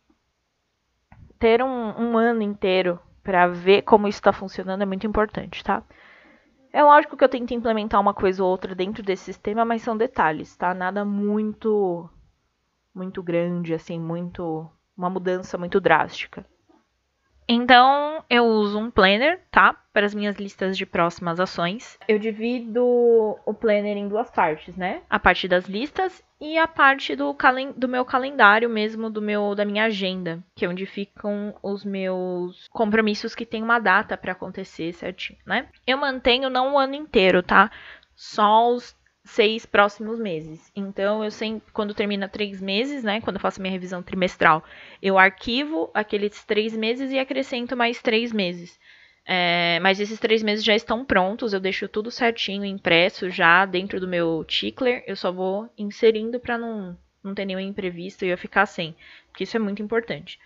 ter 1.39 1.63
um, 1.63 1.67
um 1.69 2.19
ano 2.19 2.43
inteiro 2.43 2.99
para 3.23 3.47
ver 3.47 3.83
como 3.83 4.09
isso 4.09 4.19
está 4.19 4.33
funcionando 4.33 4.83
é 4.83 4.87
muito 4.87 5.07
importante, 5.07 5.63
tá? 5.63 5.83
É 6.73 6.83
lógico 6.83 7.17
que 7.17 7.25
eu 7.25 7.29
tento 7.29 7.55
implementar 7.55 8.01
uma 8.01 8.15
coisa 8.15 8.43
ou 8.43 8.51
outra 8.51 8.75
dentro 8.75 9.03
desse 9.03 9.25
sistema, 9.25 9.65
mas 9.65 9.83
são 9.83 9.97
detalhes, 9.97 10.57
tá? 10.57 10.75
Nada 10.75 11.05
muito 11.05 12.09
muito 12.95 13.23
grande, 13.23 13.75
assim, 13.75 13.99
muito 14.01 14.69
uma 14.97 15.09
mudança 15.09 15.57
muito 15.57 15.81
drástica. 15.81 16.45
Então, 17.49 18.23
eu 18.29 18.45
uso 18.45 18.79
um 18.79 18.91
planner, 18.91 19.41
tá? 19.51 19.75
Para 19.91 20.05
as 20.05 20.15
minhas 20.15 20.37
listas 20.37 20.77
de 20.77 20.85
próximas 20.85 21.41
ações. 21.41 21.99
Eu 22.07 22.19
divido 22.19 22.85
o 22.85 23.55
planner 23.55 23.97
em 23.97 24.07
duas 24.07 24.31
partes, 24.31 24.77
né? 24.77 25.01
A 25.09 25.19
parte 25.19 25.49
das 25.49 25.65
listas 25.65 26.23
e 26.39 26.59
a 26.59 26.69
parte 26.69 27.17
do, 27.17 27.35
do 27.75 27.89
meu 27.89 28.05
calendário 28.05 28.69
mesmo, 28.69 29.09
do 29.09 29.23
meu 29.23 29.55
da 29.55 29.65
minha 29.65 29.85
agenda, 29.85 30.45
que 30.55 30.67
é 30.67 30.69
onde 30.69 30.85
ficam 30.85 31.55
os 31.63 31.87
meus 31.87 32.69
compromissos 32.69 33.35
que 33.35 33.47
tem 33.47 33.63
uma 33.63 33.79
data 33.79 34.17
para 34.17 34.33
acontecer 34.33 34.93
certinho, 34.93 35.39
né? 35.47 35.69
Eu 35.87 35.97
mantenho 35.97 36.51
não 36.51 36.75
o 36.75 36.79
ano 36.79 36.95
inteiro, 36.95 37.43
tá? 37.43 37.71
Só 38.15 38.73
os 38.73 38.95
seis 39.29 39.67
próximos 39.67 40.19
meses. 40.19 40.73
Então, 40.75 41.23
eu 41.23 41.31
sempre, 41.31 41.71
quando 41.73 41.95
termina 41.95 42.29
três 42.29 42.61
meses, 42.61 43.05
né? 43.05 43.21
Quando 43.21 43.37
eu 43.37 43.41
faço 43.41 43.61
minha 43.61 43.73
revisão 43.73 44.03
trimestral, 44.03 44.65
eu 45.03 45.19
arquivo 45.19 45.91
aqueles 45.93 46.45
três 46.45 46.77
meses 46.77 47.13
e 47.13 47.19
acrescento 47.19 47.77
mais 47.77 48.01
três 48.01 48.33
meses. 48.33 48.79
É, 49.27 49.79
mas 49.81 50.01
esses 50.01 50.19
três 50.19 50.43
meses 50.43 50.65
já 50.65 50.75
estão 50.75 51.05
prontos, 51.05 51.53
eu 51.53 51.61
deixo 51.61 51.87
tudo 51.87 52.11
certinho, 52.11 52.65
impresso 52.65 53.29
já 53.29 53.67
dentro 53.67 54.01
do 54.01 54.09
meu 54.09 54.43
tickler. 54.45 55.05
Eu 55.07 55.15
só 55.15 55.31
vou 55.31 55.69
inserindo 55.77 56.41
para 56.41 56.57
não, 56.57 56.97
não 57.23 57.35
ter 57.35 57.45
nenhum 57.45 57.61
imprevisto 57.61 58.25
e 58.25 58.29
eu 58.29 58.39
ficar 58.39 58.65
sem, 58.65 58.97
porque 59.31 59.45
isso 59.45 59.57
é 59.57 59.61
muito 59.61 59.83
importante. 59.83 60.39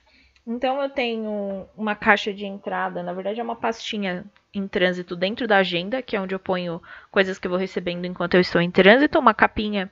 Então 0.47 0.83
eu 0.83 0.91
tenho 0.91 1.69
uma 1.77 1.95
caixa 1.95 2.33
de 2.33 2.45
entrada, 2.45 3.03
na 3.03 3.13
verdade 3.13 3.39
é 3.39 3.43
uma 3.43 3.55
pastinha 3.55 4.25
em 4.53 4.67
trânsito 4.67 5.15
dentro 5.15 5.47
da 5.47 5.59
agenda, 5.59 6.03
que 6.03 6.17
é 6.17 6.21
onde 6.21 6.35
eu 6.35 6.41
ponho 6.41 6.83
coisas 7.11 7.39
que 7.39 7.47
eu 7.47 7.51
vou 7.51 7.59
recebendo 7.59 8.05
enquanto 8.07 8.35
eu 8.35 8.41
estou 8.41 8.61
em 8.61 8.71
trânsito, 8.71 9.19
uma 9.19 9.33
capinha 9.33 9.91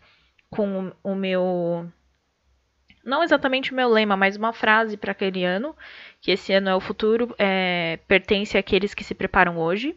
com 0.51 0.93
o 1.03 1.15
meu 1.15 1.89
não 3.05 3.23
exatamente 3.23 3.73
o 3.73 3.75
meu 3.75 3.89
lema, 3.89 4.17
mas 4.17 4.37
uma 4.37 4.53
frase 4.53 4.97
para 4.97 5.13
aquele 5.13 5.45
ano, 5.45 5.75
que 6.21 6.31
esse 6.31 6.53
ano 6.53 6.69
é 6.69 6.75
o 6.75 6.81
futuro, 6.81 7.35
é, 7.39 7.99
pertence 8.07 8.59
àqueles 8.59 8.93
que 8.93 9.05
se 9.05 9.15
preparam 9.15 9.57
hoje. 9.59 9.97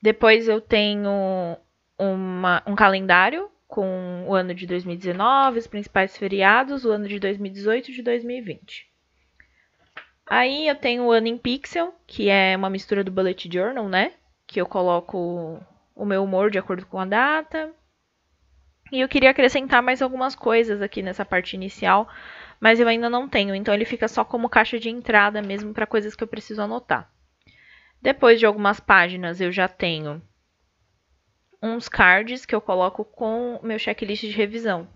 Depois 0.00 0.48
eu 0.48 0.60
tenho 0.60 1.58
uma, 1.98 2.62
um 2.66 2.76
calendário 2.76 3.50
com 3.66 4.24
o 4.26 4.34
ano 4.34 4.54
de 4.54 4.66
2019, 4.66 5.58
os 5.58 5.66
principais 5.66 6.16
feriados, 6.16 6.84
o 6.84 6.90
ano 6.90 7.08
de 7.08 7.18
2018 7.18 7.90
e 7.90 7.94
de 7.94 8.02
2020. 8.02 8.88
Aí 10.30 10.68
eu 10.68 10.74
tenho 10.74 11.04
o 11.04 11.10
ano 11.10 11.26
em 11.26 11.38
pixel, 11.38 11.94
que 12.06 12.28
é 12.28 12.56
uma 12.56 12.68
mistura 12.68 13.02
do 13.02 13.10
bullet 13.10 13.48
journal, 13.50 13.88
né? 13.88 14.12
Que 14.46 14.60
eu 14.60 14.66
coloco 14.66 15.58
o 15.94 16.04
meu 16.04 16.22
humor 16.22 16.50
de 16.50 16.58
acordo 16.58 16.84
com 16.86 16.98
a 16.98 17.04
data. 17.04 17.72
E 18.92 19.00
eu 19.00 19.08
queria 19.08 19.30
acrescentar 19.30 19.82
mais 19.82 20.00
algumas 20.02 20.34
coisas 20.34 20.80
aqui 20.80 21.02
nessa 21.02 21.24
parte 21.24 21.54
inicial, 21.54 22.08
mas 22.60 22.80
eu 22.80 22.88
ainda 22.88 23.08
não 23.08 23.28
tenho, 23.28 23.54
então 23.54 23.74
ele 23.74 23.84
fica 23.84 24.08
só 24.08 24.24
como 24.24 24.48
caixa 24.48 24.78
de 24.78 24.88
entrada 24.88 25.42
mesmo 25.42 25.74
para 25.74 25.86
coisas 25.86 26.14
que 26.14 26.24
eu 26.24 26.28
preciso 26.28 26.62
anotar. 26.62 27.10
Depois 28.00 28.38
de 28.38 28.46
algumas 28.46 28.80
páginas, 28.80 29.40
eu 29.40 29.50
já 29.50 29.68
tenho 29.68 30.22
uns 31.62 31.88
cards 31.88 32.46
que 32.46 32.54
eu 32.54 32.60
coloco 32.60 33.04
com 33.04 33.58
meu 33.62 33.78
checklist 33.78 34.22
de 34.22 34.30
revisão. 34.30 34.88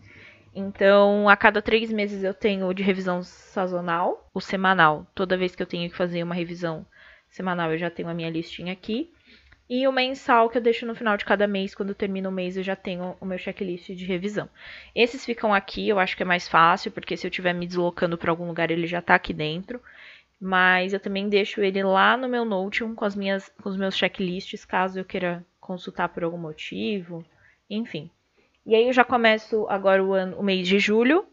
Então, 0.54 1.28
a 1.28 1.36
cada 1.36 1.62
três 1.62 1.90
meses 1.90 2.22
eu 2.22 2.34
tenho 2.34 2.72
de 2.74 2.82
revisão 2.82 3.22
sazonal, 3.22 4.28
o 4.34 4.40
semanal. 4.40 5.06
Toda 5.14 5.36
vez 5.36 5.54
que 5.56 5.62
eu 5.62 5.66
tenho 5.66 5.90
que 5.90 5.96
fazer 5.96 6.22
uma 6.22 6.34
revisão 6.34 6.86
semanal, 7.28 7.72
eu 7.72 7.78
já 7.78 7.90
tenho 7.90 8.08
a 8.08 8.14
minha 8.14 8.30
listinha 8.30 8.72
aqui. 8.72 9.10
E 9.68 9.88
o 9.88 9.92
mensal 9.92 10.50
que 10.50 10.58
eu 10.58 10.62
deixo 10.62 10.84
no 10.84 10.94
final 10.94 11.16
de 11.16 11.24
cada 11.24 11.46
mês, 11.46 11.74
quando 11.74 11.94
termina 11.94 12.28
o 12.28 12.32
mês, 12.32 12.58
eu 12.58 12.62
já 12.62 12.76
tenho 12.76 13.16
o 13.18 13.24
meu 13.24 13.38
checklist 13.38 13.90
de 13.92 14.04
revisão. 14.04 14.46
Esses 14.94 15.24
ficam 15.24 15.54
aqui, 15.54 15.88
eu 15.88 15.98
acho 15.98 16.14
que 16.14 16.22
é 16.22 16.26
mais 16.26 16.46
fácil, 16.46 16.92
porque 16.92 17.16
se 17.16 17.26
eu 17.26 17.30
estiver 17.30 17.54
me 17.54 17.66
deslocando 17.66 18.18
para 18.18 18.30
algum 18.30 18.46
lugar, 18.46 18.70
ele 18.70 18.86
já 18.86 18.98
está 18.98 19.14
aqui 19.14 19.32
dentro. 19.32 19.80
Mas 20.38 20.92
eu 20.92 21.00
também 21.00 21.28
deixo 21.28 21.62
ele 21.62 21.82
lá 21.82 22.16
no 22.16 22.28
meu 22.28 22.44
Notion 22.44 22.94
com, 22.94 23.04
as 23.06 23.16
minhas, 23.16 23.48
com 23.62 23.70
os 23.70 23.76
meus 23.76 23.96
checklists, 23.96 24.64
caso 24.66 24.98
eu 24.98 25.04
queira 25.04 25.46
consultar 25.58 26.10
por 26.10 26.22
algum 26.24 26.36
motivo. 26.36 27.24
Enfim. 27.70 28.10
E 28.64 28.74
aí 28.74 28.86
eu 28.86 28.92
já 28.92 29.04
começo 29.04 29.66
agora 29.68 30.04
o, 30.04 30.12
ano, 30.12 30.38
o 30.38 30.42
mês 30.42 30.68
de 30.68 30.78
julho. 30.78 31.26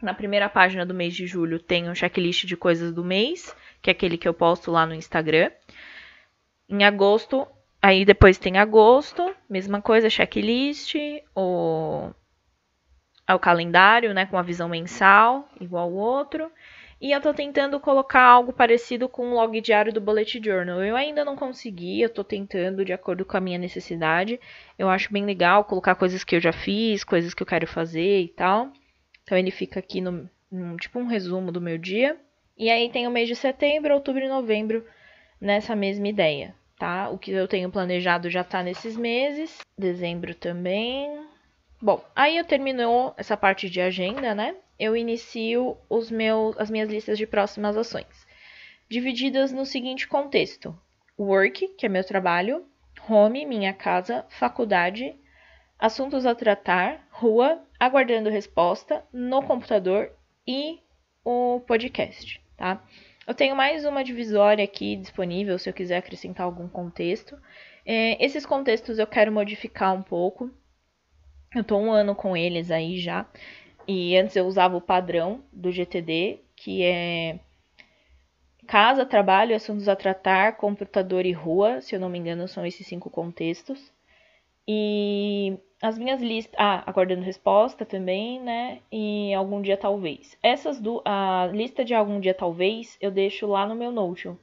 Na 0.00 0.14
primeira 0.14 0.48
página 0.48 0.86
do 0.86 0.94
mês 0.94 1.14
de 1.14 1.26
julho 1.26 1.58
tem 1.58 1.88
um 1.88 1.94
checklist 1.94 2.44
de 2.44 2.56
coisas 2.56 2.92
do 2.92 3.04
mês, 3.04 3.54
que 3.80 3.90
é 3.90 3.92
aquele 3.92 4.16
que 4.16 4.28
eu 4.28 4.34
posto 4.34 4.70
lá 4.70 4.86
no 4.86 4.94
Instagram. 4.94 5.50
Em 6.68 6.84
agosto, 6.84 7.46
aí 7.80 8.04
depois 8.04 8.38
tem 8.38 8.58
agosto, 8.58 9.34
mesma 9.48 9.82
coisa, 9.82 10.08
checklist, 10.08 10.94
o, 11.34 12.10
o 13.28 13.38
calendário, 13.38 14.14
né, 14.14 14.26
com 14.26 14.36
a 14.36 14.42
visão 14.42 14.68
mensal, 14.68 15.48
igual 15.60 15.90
o 15.90 15.96
outro. 15.96 16.50
E 17.02 17.10
eu 17.10 17.20
tô 17.20 17.34
tentando 17.34 17.80
colocar 17.80 18.22
algo 18.22 18.52
parecido 18.52 19.08
com 19.08 19.32
o 19.32 19.34
log 19.34 19.60
diário 19.60 19.92
do 19.92 20.00
Bullet 20.00 20.40
Journal. 20.40 20.84
Eu 20.84 20.94
ainda 20.94 21.24
não 21.24 21.34
consegui, 21.34 22.00
eu 22.00 22.08
tô 22.08 22.22
tentando 22.22 22.84
de 22.84 22.92
acordo 22.92 23.24
com 23.24 23.36
a 23.36 23.40
minha 23.40 23.58
necessidade. 23.58 24.38
Eu 24.78 24.88
acho 24.88 25.12
bem 25.12 25.24
legal 25.24 25.64
colocar 25.64 25.96
coisas 25.96 26.22
que 26.22 26.36
eu 26.36 26.40
já 26.40 26.52
fiz, 26.52 27.02
coisas 27.02 27.34
que 27.34 27.42
eu 27.42 27.46
quero 27.46 27.66
fazer 27.66 28.20
e 28.20 28.28
tal. 28.28 28.72
Então 29.24 29.36
ele 29.36 29.50
fica 29.50 29.80
aqui 29.80 30.00
no, 30.00 30.30
tipo 30.78 31.00
um 31.00 31.06
resumo 31.08 31.50
do 31.50 31.60
meu 31.60 31.76
dia. 31.76 32.16
E 32.56 32.70
aí 32.70 32.88
tem 32.88 33.08
o 33.08 33.10
mês 33.10 33.26
de 33.26 33.34
setembro, 33.34 33.94
outubro 33.94 34.22
e 34.22 34.28
novembro 34.28 34.86
nessa 35.40 35.74
mesma 35.74 36.06
ideia, 36.06 36.54
tá? 36.78 37.08
O 37.08 37.18
que 37.18 37.32
eu 37.32 37.48
tenho 37.48 37.68
planejado 37.68 38.30
já 38.30 38.44
tá 38.44 38.62
nesses 38.62 38.96
meses. 38.96 39.58
Dezembro 39.76 40.36
também. 40.36 41.26
Bom, 41.80 42.00
aí 42.14 42.36
eu 42.36 42.44
terminou 42.44 43.12
essa 43.16 43.36
parte 43.36 43.68
de 43.68 43.80
agenda, 43.80 44.36
né? 44.36 44.54
Eu 44.82 44.96
inicio 44.96 45.76
os 45.88 46.10
meus, 46.10 46.58
as 46.58 46.68
minhas 46.68 46.90
listas 46.90 47.16
de 47.16 47.24
próximas 47.24 47.76
ações, 47.76 48.26
divididas 48.88 49.52
no 49.52 49.64
seguinte 49.64 50.08
contexto: 50.08 50.76
work, 51.16 51.68
que 51.78 51.86
é 51.86 51.88
meu 51.88 52.02
trabalho, 52.02 52.66
home, 53.08 53.46
minha 53.46 53.72
casa, 53.72 54.26
faculdade, 54.28 55.14
assuntos 55.78 56.26
a 56.26 56.34
tratar, 56.34 57.06
rua, 57.12 57.62
aguardando 57.78 58.28
resposta, 58.28 59.04
no 59.12 59.40
computador 59.44 60.10
e 60.44 60.80
o 61.24 61.60
podcast, 61.60 62.40
tá? 62.56 62.82
Eu 63.24 63.34
tenho 63.34 63.54
mais 63.54 63.84
uma 63.84 64.02
divisória 64.02 64.64
aqui 64.64 64.96
disponível 64.96 65.56
se 65.60 65.70
eu 65.70 65.72
quiser 65.72 65.98
acrescentar 65.98 66.44
algum 66.44 66.68
contexto. 66.68 67.38
É, 67.86 68.22
esses 68.24 68.44
contextos 68.44 68.98
eu 68.98 69.06
quero 69.06 69.30
modificar 69.30 69.94
um 69.94 70.02
pouco. 70.02 70.50
Eu 71.54 71.62
tô 71.62 71.76
um 71.76 71.92
ano 71.92 72.16
com 72.16 72.36
eles 72.36 72.68
aí 72.72 72.98
já. 72.98 73.24
E 73.92 74.16
antes 74.16 74.34
eu 74.36 74.46
usava 74.46 74.74
o 74.74 74.80
padrão 74.80 75.42
do 75.52 75.70
GTD, 75.70 76.40
que 76.56 76.82
é 76.82 77.38
casa, 78.66 79.04
trabalho, 79.04 79.54
assuntos 79.54 79.86
a 79.86 79.94
tratar, 79.94 80.56
computador 80.56 81.26
e 81.26 81.32
rua, 81.32 81.82
se 81.82 81.94
eu 81.94 82.00
não 82.00 82.08
me 82.08 82.18
engano, 82.18 82.48
são 82.48 82.64
esses 82.64 82.86
cinco 82.86 83.10
contextos. 83.10 83.92
E 84.66 85.58
as 85.82 85.98
minhas 85.98 86.22
listas. 86.22 86.54
Ah, 86.58 86.82
aguardando 86.86 87.22
resposta 87.22 87.84
também, 87.84 88.40
né? 88.40 88.80
E 88.90 89.34
algum 89.34 89.60
dia 89.60 89.76
talvez. 89.76 90.38
Essas 90.42 90.80
do. 90.80 91.02
A 91.04 91.50
lista 91.52 91.84
de 91.84 91.92
algum 91.92 92.18
dia 92.18 92.32
talvez 92.32 92.96
eu 92.98 93.10
deixo 93.10 93.46
lá 93.46 93.66
no 93.66 93.74
meu 93.74 93.90
Notion. 93.92 94.36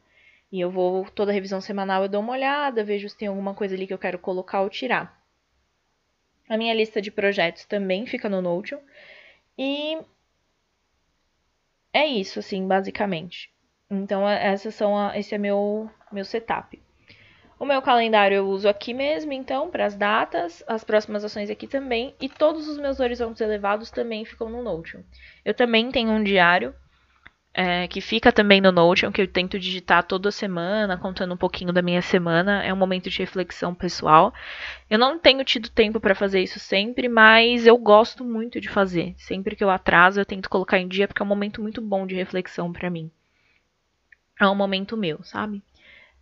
E 0.52 0.60
eu 0.60 0.70
vou, 0.70 1.06
toda 1.12 1.32
revisão 1.32 1.62
semanal 1.62 2.04
eu 2.04 2.10
dou 2.10 2.22
uma 2.22 2.34
olhada, 2.34 2.84
vejo 2.84 3.10
se 3.10 3.18
tem 3.18 3.28
alguma 3.28 3.56
coisa 3.56 3.76
ali 3.76 3.88
que 3.88 3.94
eu 3.94 3.98
quero 4.00 4.20
colocar 4.20 4.62
ou 4.62 4.70
tirar. 4.70 5.20
A 6.50 6.58
minha 6.58 6.74
lista 6.74 7.02
de 7.02 7.12
projetos 7.12 7.66
também 7.66 8.06
fica 8.06 8.28
no 8.28 8.42
Notion. 8.42 8.80
E 9.62 9.98
é 11.92 12.06
isso, 12.08 12.40
assim, 12.40 12.66
basicamente. 12.66 13.52
Então, 13.92 14.28
é, 14.28 14.54
essas 14.54 14.74
são 14.74 14.98
a, 14.98 15.20
esse 15.20 15.36
é 15.36 15.38
meu 15.38 15.92
meu 16.14 16.24
setup. 16.24 16.82
O 17.60 17.66
meu 17.66 17.82
calendário 17.82 18.38
eu 18.38 18.48
uso 18.48 18.70
aqui 18.70 18.94
mesmo, 18.94 19.34
então, 19.34 19.70
para 19.70 19.86
as 19.86 19.98
datas, 19.98 20.64
as 20.66 20.86
próximas 20.86 21.26
ações 21.26 21.50
aqui 21.50 21.68
também, 21.68 22.16
e 22.22 22.30
todos 22.30 22.70
os 22.70 22.78
meus 22.78 23.02
horizontes 23.02 23.42
elevados 23.42 23.92
também 23.92 24.24
ficam 24.24 24.50
no 24.50 24.64
Notion. 24.64 25.02
Eu 25.44 25.54
também 25.54 25.92
tenho 25.92 26.10
um 26.10 26.24
diário 26.24 26.74
é, 27.54 27.88
que 27.88 28.00
fica 28.00 28.32
também 28.32 28.62
no 28.62 28.72
Notion, 28.72 29.12
que 29.12 29.22
eu 29.22 29.28
tento 29.28 29.58
digitar 29.58 30.04
toda 30.04 30.32
semana, 30.32 30.98
contando 30.98 31.34
um 31.34 31.38
pouquinho 31.38 31.74
da 31.74 31.82
minha 31.82 32.02
semana. 32.02 32.64
É 32.64 32.74
um 32.74 32.78
momento 32.78 33.10
de 33.10 33.18
reflexão 33.20 33.74
pessoal. 33.74 34.34
Eu 34.90 35.00
não 35.00 35.18
tenho 35.18 35.44
tido 35.44 35.70
tempo 35.70 36.00
para 36.00 36.16
fazer 36.16 36.42
isso 36.42 36.60
sempre, 36.60 37.10
mas 37.10 37.66
eu 37.66 37.78
gosto 37.78 38.24
muito 38.24 38.62
de 38.62 38.70
fazer. 38.70 39.16
Sempre 39.18 39.56
que 39.56 39.64
eu 39.64 39.70
atraso, 39.70 40.20
eu 40.20 40.26
tento 40.26 40.50
colocar 40.50 40.80
em 40.80 40.88
dia, 40.88 41.08
porque 41.08 41.22
é 41.22 41.26
um 41.26 41.30
momento 41.30 41.62
muito 41.62 41.82
bom 41.82 42.06
de 42.06 42.16
reflexão 42.16 42.72
para 42.72 42.90
mim. 42.90 43.12
É 44.40 44.48
um 44.48 44.56
momento 44.56 44.96
meu, 44.96 45.22
sabe? 45.24 45.62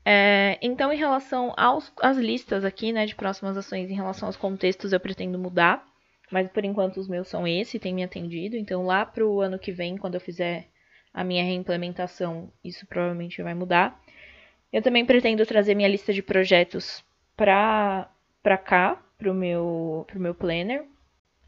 É, 0.03 0.57
então, 0.61 0.91
em 0.91 0.97
relação 0.97 1.53
aos, 1.57 1.91
às 2.01 2.17
listas 2.17 2.63
aqui, 2.63 2.93
né, 2.93 3.05
de 3.05 3.13
próximas 3.13 3.57
ações, 3.57 3.91
em 3.91 3.95
relação 3.95 4.27
aos 4.29 4.37
contextos, 4.37 4.93
eu 4.93 4.99
pretendo 4.99 5.37
mudar. 5.37 5.85
Mas 6.31 6.49
por 6.49 6.63
enquanto 6.63 6.97
os 6.97 7.07
meus 7.07 7.27
são 7.27 7.47
esse, 7.47 7.79
tem 7.79 7.93
me 7.93 8.03
atendido. 8.03 8.55
Então, 8.55 8.85
lá 8.85 9.05
pro 9.05 9.41
ano 9.41 9.59
que 9.59 9.71
vem, 9.71 9.97
quando 9.97 10.15
eu 10.15 10.21
fizer 10.21 10.69
a 11.17 11.23
minha 11.23 11.43
reimplementação, 11.43 12.47
isso 12.63 12.85
provavelmente 12.85 13.41
vai 13.41 13.55
mudar. 13.55 13.99
Eu 14.71 14.83
também 14.83 15.03
pretendo 15.03 15.43
trazer 15.47 15.73
minha 15.73 15.89
lista 15.89 16.13
de 16.13 16.21
projetos 16.21 17.03
para 17.35 18.07
cá, 18.63 19.01
para 19.17 19.31
o 19.31 19.33
meu, 19.33 20.05
pro 20.05 20.19
meu 20.19 20.35
planner. 20.35 20.85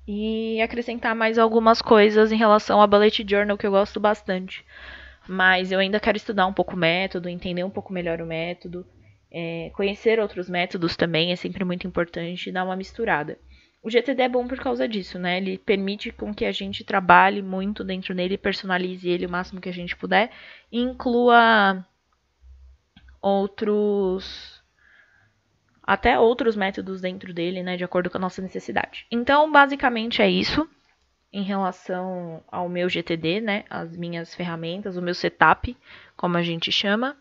E 0.08 0.60
acrescentar 0.60 1.14
mais 1.14 1.38
algumas 1.38 1.84
coisas 1.84 2.32
em 2.32 2.36
relação 2.36 2.82
a 2.82 2.88
Bullet 2.88 3.24
Journal 3.30 3.60
que 3.60 3.68
eu 3.68 3.70
gosto 3.70 4.00
bastante. 4.00 4.66
Mas 5.28 5.72
eu 5.72 5.78
ainda 5.78 6.00
quero 6.00 6.18
estudar 6.18 6.48
um 6.48 6.54
pouco 6.54 6.74
o 6.74 6.80
método, 6.80 7.30
entender 7.30 7.64
um 7.64 7.70
pouco 7.70 7.94
melhor 7.94 8.20
o 8.22 8.26
método. 8.26 8.84
É, 9.32 9.70
conhecer 9.76 10.20
outros 10.20 10.50
métodos 10.50 10.96
também 10.96 11.32
é 11.32 11.36
sempre 11.36 11.64
muito 11.64 11.86
importante, 11.86 12.52
dar 12.52 12.66
uma 12.66 12.76
misturada. 12.76 13.38
O 13.82 13.90
GTD 13.90 14.24
é 14.24 14.30
bom 14.30 14.48
por 14.48 14.60
causa 14.60 14.88
disso, 14.88 15.18
né? 15.18 15.38
Ele 15.38 15.58
permite 15.58 16.12
com 16.12 16.34
que 16.34 16.46
a 16.46 16.52
gente 16.52 16.84
trabalhe 16.84 17.42
muito 17.42 17.84
dentro 17.84 18.14
dele, 18.14 18.38
personalize 18.38 19.08
ele 19.08 19.26
o 19.26 19.30
máximo 19.30 19.62
que 19.62 19.70
a 19.70 19.74
gente 19.74 19.96
puder 19.96 20.32
e 20.72 20.80
inclua 20.80 21.86
outros 23.22 24.60
até 25.90 26.20
outros 26.20 26.56
métodos 26.56 27.02
dentro 27.02 27.34
dele, 27.34 27.64
né, 27.64 27.76
de 27.76 27.84
acordo 27.84 28.12
com 28.12 28.18
a 28.20 28.22
nossa 28.22 28.44
necessidade. 28.44 29.08
Então, 29.10 29.52
basicamente 29.52 30.22
é 30.22 30.30
isso 30.30 30.70
em 31.34 31.42
relação 31.42 32.44
ao 32.48 32.70
meu 32.70 32.88
GTD, 32.88 33.42
né, 33.42 33.64
as 33.68 33.98
minhas 33.98 34.36
ferramentas, 34.36 34.98
o 34.98 35.02
meu 35.02 35.16
setup, 35.16 35.76
como 36.16 36.38
a 36.38 36.44
gente 36.44 36.72
chama. 36.72 37.18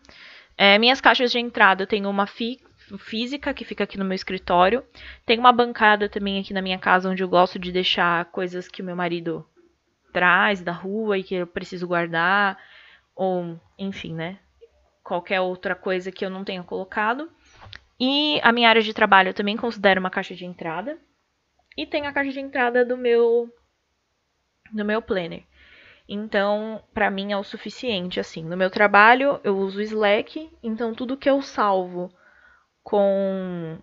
É, 0.55 0.77
minhas 0.77 1.01
caixas 1.01 1.31
de 1.31 1.39
entrada, 1.39 1.81
eu 1.81 1.87
tenho 1.87 2.07
uma 2.07 2.27
fi 2.27 2.59
física 2.97 3.53
que 3.53 3.65
fica 3.65 3.83
aqui 3.83 3.97
no 3.97 4.05
meu 4.05 4.15
escritório. 4.15 4.83
Tem 5.25 5.37
uma 5.37 5.51
bancada 5.51 6.09
também 6.09 6.39
aqui 6.39 6.53
na 6.53 6.61
minha 6.61 6.79
casa 6.79 7.09
onde 7.09 7.23
eu 7.23 7.29
gosto 7.29 7.59
de 7.59 7.71
deixar 7.71 8.25
coisas 8.25 8.67
que 8.67 8.81
o 8.81 8.85
meu 8.85 8.95
marido 8.95 9.45
traz 10.11 10.61
da 10.61 10.71
rua 10.71 11.17
e 11.17 11.23
que 11.23 11.35
eu 11.35 11.47
preciso 11.47 11.87
guardar, 11.87 12.57
ou 13.15 13.59
enfim, 13.77 14.13
né? 14.13 14.39
Qualquer 15.03 15.41
outra 15.41 15.75
coisa 15.75 16.11
que 16.11 16.25
eu 16.25 16.29
não 16.29 16.43
tenha 16.43 16.63
colocado. 16.63 17.29
E 17.99 18.39
a 18.43 18.51
minha 18.51 18.69
área 18.69 18.81
de 18.81 18.93
trabalho 18.93 19.29
eu 19.29 19.33
também 19.33 19.57
considero 19.57 19.99
uma 19.99 20.09
caixa 20.09 20.33
de 20.33 20.45
entrada. 20.45 20.97
E 21.77 21.85
tem 21.85 22.07
a 22.07 22.13
caixa 22.13 22.31
de 22.31 22.39
entrada 22.39 22.85
do 22.85 22.97
meu 22.97 23.49
do 24.71 24.85
meu 24.85 25.01
planner. 25.01 25.43
Então, 26.07 26.83
para 26.93 27.11
mim 27.11 27.31
é 27.31 27.37
o 27.37 27.43
suficiente, 27.43 28.19
assim. 28.19 28.43
No 28.43 28.57
meu 28.57 28.69
trabalho, 28.69 29.39
eu 29.43 29.57
uso 29.57 29.77
o 29.77 29.81
Slack, 29.81 30.49
então 30.63 30.93
tudo 30.93 31.17
que 31.17 31.29
eu 31.29 31.39
salvo 31.41 32.11
com, 32.89 33.77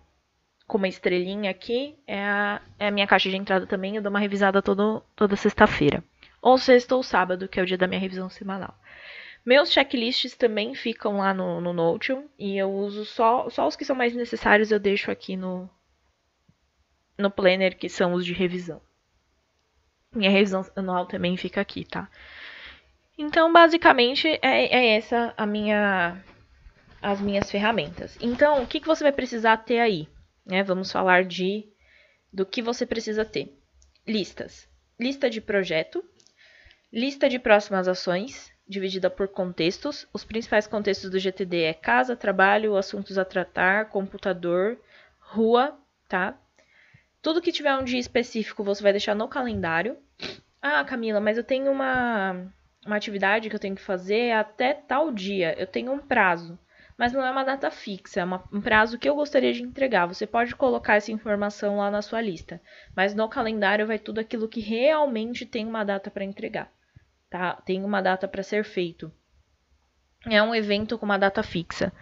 com 0.67 0.77
uma 0.77 0.87
estrelinha 0.89 1.49
aqui 1.49 1.95
é 2.05 2.21
a, 2.21 2.61
é 2.77 2.87
a 2.87 2.91
minha 2.91 3.07
caixa 3.07 3.29
de 3.29 3.37
entrada 3.37 3.65
também. 3.65 3.95
Eu 3.95 4.01
dou 4.01 4.09
uma 4.09 4.19
revisada 4.19 4.61
todo, 4.61 5.01
toda 5.15 5.37
sexta-feira. 5.37 6.03
Ou 6.41 6.57
sexta 6.57 6.93
ou 6.93 7.01
sábado, 7.01 7.47
que 7.47 7.57
é 7.57 7.63
o 7.63 7.65
dia 7.65 7.77
da 7.77 7.87
minha 7.87 8.01
revisão 8.01 8.29
semanal. 8.29 8.77
Meus 9.45 9.71
checklists 9.71 10.35
também 10.35 10.75
ficam 10.75 11.19
lá 11.19 11.33
no, 11.33 11.61
no 11.61 11.71
Notion 11.71 12.25
e 12.37 12.57
eu 12.57 12.69
uso 12.69 13.05
só, 13.05 13.49
só 13.49 13.65
os 13.65 13.77
que 13.77 13.85
são 13.85 13.95
mais 13.95 14.13
necessários, 14.13 14.71
eu 14.71 14.79
deixo 14.79 15.09
aqui 15.09 15.37
no, 15.37 15.69
no 17.17 17.31
Planner, 17.31 17.77
que 17.77 17.87
são 17.87 18.11
os 18.11 18.25
de 18.25 18.33
revisão. 18.33 18.81
Minha 20.13 20.31
revisão 20.31 20.65
anual 20.75 21.05
também 21.05 21.37
fica 21.37 21.61
aqui, 21.61 21.85
tá? 21.85 22.09
Então, 23.17 23.53
basicamente, 23.53 24.27
é, 24.41 24.65
é 24.65 24.97
essa 24.97 25.33
a 25.37 25.45
minha, 25.45 26.21
as 27.11 27.21
minhas 27.21 27.49
ferramentas. 27.49 28.17
Então, 28.19 28.61
o 28.61 28.67
que, 28.67 28.81
que 28.81 28.87
você 28.87 29.03
vai 29.03 29.13
precisar 29.13 29.55
ter 29.57 29.79
aí? 29.79 30.09
Né? 30.45 30.61
Vamos 30.61 30.91
falar 30.91 31.23
de 31.23 31.65
do 32.31 32.45
que 32.45 32.61
você 32.61 32.85
precisa 32.85 33.23
ter. 33.23 33.57
Listas. 34.05 34.67
Lista 34.99 35.29
de 35.29 35.39
projeto, 35.39 36.03
lista 36.91 37.29
de 37.29 37.39
próximas 37.39 37.87
ações, 37.87 38.51
dividida 38.67 39.09
por 39.09 39.29
contextos. 39.29 40.05
Os 40.11 40.25
principais 40.25 40.67
contextos 40.67 41.09
do 41.09 41.17
GTD 41.17 41.63
é 41.63 41.73
casa, 41.73 42.15
trabalho, 42.15 42.75
assuntos 42.75 43.17
a 43.17 43.23
tratar, 43.23 43.85
computador, 43.85 44.77
rua, 45.19 45.79
tá? 46.09 46.37
Tudo 47.21 47.41
que 47.41 47.53
tiver 47.53 47.73
um 47.75 47.85
dia 47.85 47.99
específico 47.99 48.65
você 48.65 48.83
vai 48.83 48.91
deixar 48.91 49.15
no 49.15 49.29
calendário. 49.29 49.97
Ah, 50.61 50.83
Camila, 50.83 51.21
mas 51.21 51.37
eu 51.37 51.43
tenho 51.43 51.71
uma, 51.71 52.51
uma 52.85 52.97
atividade 52.97 53.49
que 53.49 53.55
eu 53.55 53.59
tenho 53.59 53.75
que 53.75 53.81
fazer 53.81 54.31
até 54.31 54.73
tal 54.73 55.09
dia. 55.09 55.55
Eu 55.57 55.67
tenho 55.67 55.93
um 55.93 55.99
prazo. 55.99 56.59
Mas 56.97 57.13
não 57.13 57.23
é 57.23 57.29
uma 57.29 57.43
data 57.43 57.69
fixa, 57.69 58.21
é 58.21 58.23
uma, 58.23 58.43
um 58.51 58.59
prazo 58.59 58.97
que 58.97 59.07
eu 59.07 59.13
gostaria 59.13 59.53
de 59.53 59.61
entregar. 59.61 60.07
Você 60.07 60.25
pode 60.25 60.55
colocar 60.55 60.95
essa 60.95 61.11
informação 61.11 61.77
lá 61.77 61.91
na 61.91 62.01
sua 62.01 62.19
lista. 62.21 62.59
Mas 62.95 63.13
no 63.13 63.29
calendário 63.29 63.85
vai 63.85 63.99
tudo 63.99 64.19
aquilo 64.19 64.47
que 64.47 64.59
realmente 64.59 65.45
tem 65.45 65.67
uma 65.67 65.83
data 65.83 66.09
para 66.09 66.23
entregar. 66.23 66.71
Tá? 67.29 67.53
Tem 67.65 67.83
uma 67.83 68.01
data 68.01 68.27
para 68.27 68.41
ser 68.41 68.63
feito. 68.63 69.11
É 70.25 70.41
um 70.41 70.55
evento 70.55 70.97
com 70.97 71.05
uma 71.05 71.19
data 71.19 71.43
fixa. 71.43 71.93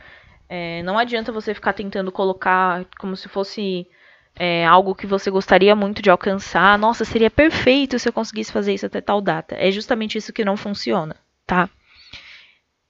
É, 0.48 0.82
não 0.84 0.98
adianta 0.98 1.32
você 1.32 1.54
ficar 1.54 1.74
tentando 1.74 2.12
colocar 2.12 2.86
como 2.98 3.18
se 3.18 3.28
fosse 3.28 3.88
é, 4.36 4.66
algo 4.66 4.94
que 4.94 5.08
você 5.08 5.32
gostaria 5.32 5.76
muito 5.76 6.02
de 6.02 6.10
alcançar, 6.10 6.78
nossa, 6.78 7.04
seria 7.04 7.32
perfeito 7.32 7.98
se 7.98 8.08
eu 8.08 8.14
conseguisse 8.14 8.52
fazer 8.52 8.74
isso 8.74 8.86
até 8.86 9.02
tal 9.02 9.22
data. 9.22 9.56
É 9.56 9.72
justamente 9.72 10.18
isso 10.18 10.34
que 10.34 10.46
não 10.46 10.56
funciona, 10.56 11.16
tá? 11.46 11.70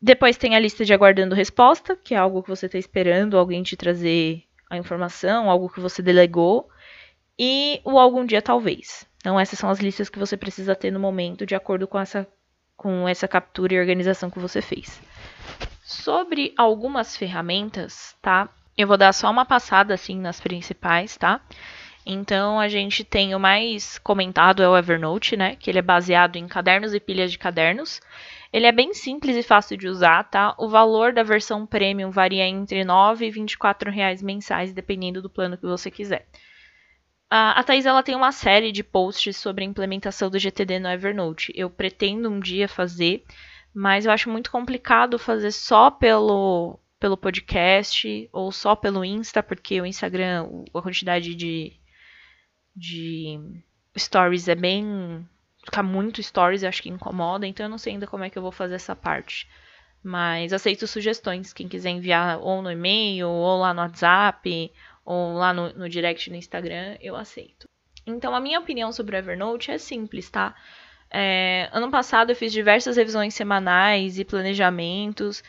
Depois 0.01 0.38
tem 0.38 0.55
a 0.55 0.60
lista 0.60 0.86
de 0.86 0.93
aguardando 0.93 1.36
resposta, 1.36 1.95
que 1.95 2.13
é 2.13 2.17
algo 2.17 2.43
que 2.43 2.49
você 2.49 2.65
está 2.65 2.77
esperando 2.77 3.38
alguém 3.38 3.63
te 3.63 3.75
trazer 3.75 4.43
a 4.69 4.77
informação, 4.77 5.49
algo 5.49 5.69
que 5.69 5.79
você 5.79 6.01
delegou, 6.01 6.69
e 7.38 7.81
o 7.84 7.99
algum 7.99 8.25
dia 8.25 8.41
talvez. 8.41 9.08
Então 9.17 9.39
essas 9.39 9.58
são 9.58 9.69
as 9.69 9.79
listas 9.79 10.10
que 10.10 10.19
você 10.19 10.38
precisa 10.38 10.75
ter 10.75 10.91
no 10.91 10.99
momento, 10.99 11.45
de 11.45 11.55
acordo 11.55 11.88
com 11.88 11.99
essa, 11.99 12.27
com 12.77 13.08
essa 13.08 13.27
captura 13.27 13.73
e 13.73 13.79
organização 13.79 14.29
que 14.29 14.39
você 14.39 14.62
fez. 14.62 15.01
Sobre 15.84 16.53
algumas 16.58 17.15
ferramentas, 17.15 18.15
tá? 18.21 18.49
Eu 18.77 18.88
vou 18.88 18.97
dar 18.97 19.13
só 19.13 19.29
uma 19.31 19.45
passada 19.45 19.93
assim 19.93 20.19
nas 20.19 20.39
principais, 20.39 21.15
tá? 21.15 21.41
Então 22.05 22.60
a 22.60 22.67
gente 22.67 23.03
tem 23.03 23.34
o 23.34 23.39
mais 23.39 23.97
comentado 23.97 24.62
é 24.62 24.69
o 24.69 24.77
Evernote, 24.77 25.36
né? 25.36 25.55
Que 25.55 25.71
ele 25.71 25.79
é 25.79 25.81
baseado 25.81 26.36
em 26.36 26.47
cadernos 26.47 26.93
e 26.93 26.99
pilhas 26.99 27.31
de 27.31 27.39
cadernos. 27.39 27.99
Ele 28.55 28.67
é 28.67 28.71
bem 28.71 28.93
simples 28.93 29.35
e 29.35 29.43
fácil 29.43 29.75
de 29.75 29.85
usar, 29.85 30.23
tá? 30.29 30.55
O 30.57 30.69
valor 30.69 31.11
da 31.11 31.23
versão 31.23 31.65
premium 31.65 32.09
varia 32.09 32.47
entre 32.47 32.85
9 32.85 33.25
e 33.25 33.29
24 33.29 33.91
reais 33.91 34.21
mensais, 34.21 34.71
dependendo 34.71 35.21
do 35.21 35.29
plano 35.29 35.57
que 35.57 35.65
você 35.65 35.91
quiser. 35.91 36.25
A, 37.29 37.59
a 37.59 37.63
Thais 37.65 37.85
ela 37.85 38.01
tem 38.01 38.15
uma 38.15 38.31
série 38.31 38.71
de 38.71 38.81
posts 38.81 39.35
sobre 39.35 39.65
a 39.65 39.67
implementação 39.67 40.29
do 40.29 40.39
GTD 40.39 40.79
no 40.79 40.87
Evernote. 40.87 41.51
Eu 41.53 41.69
pretendo 41.69 42.29
um 42.29 42.39
dia 42.39 42.69
fazer, 42.69 43.25
mas 43.73 44.05
eu 44.05 44.11
acho 44.13 44.29
muito 44.29 44.49
complicado 44.49 45.19
fazer 45.19 45.51
só 45.51 45.91
pelo 45.91 46.79
pelo 46.97 47.17
podcast 47.17 48.29
ou 48.31 48.53
só 48.53 48.73
pelo 48.73 49.03
Insta, 49.03 49.43
porque 49.43 49.81
o 49.81 49.85
Instagram, 49.85 50.47
a 50.73 50.81
quantidade 50.81 51.35
de, 51.35 51.73
de 52.73 53.37
stories 53.97 54.47
é 54.47 54.55
bem. 54.55 55.27
Ficar 55.65 55.84
muito 55.84 56.21
stories, 56.21 56.63
acho 56.63 56.82
que 56.82 56.89
incomoda, 56.89 57.45
então 57.47 57.65
eu 57.65 57.69
não 57.69 57.78
sei 57.78 57.93
ainda 57.93 58.08
como 58.08 58.23
é 58.23 58.30
que 58.30 58.38
eu 58.38 58.41
vou 58.41 58.51
fazer 58.51 58.75
essa 58.75 58.95
parte. 58.95 59.49
Mas 60.04 60.54
aceito 60.54 60.86
sugestões. 60.86 61.51
Quem 61.51 61.67
quiser 61.67 61.89
enviar 61.89 62.39
ou 62.39 62.62
no 62.62 62.71
e-mail, 62.71 63.28
ou 63.28 63.60
lá 63.60 63.73
no 63.73 63.82
WhatsApp, 63.82 64.71
ou 65.04 65.34
lá 65.34 65.51
no, 65.51 65.73
no 65.73 65.89
direct 65.89 66.30
no 66.30 66.36
Instagram, 66.36 66.95
eu 67.01 67.15
aceito. 67.15 67.67
Então, 68.06 68.36
a 68.36 68.39
minha 68.39 68.60
opinião 68.60 68.91
sobre 68.91 69.15
o 69.15 69.17
Evernote 69.17 69.71
é 69.71 69.80
simples, 69.80 70.30
tá? 70.30 70.56
É, 71.10 71.69
ano 71.71 71.89
passado 71.89 72.32
eu 72.32 72.36
fiz 72.36 72.51
diversas 72.51 72.97
revisões 72.97 73.34
semanais 73.34 74.19
e 74.19 74.25
planejamentos 74.25 75.43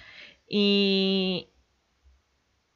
e 0.50 1.46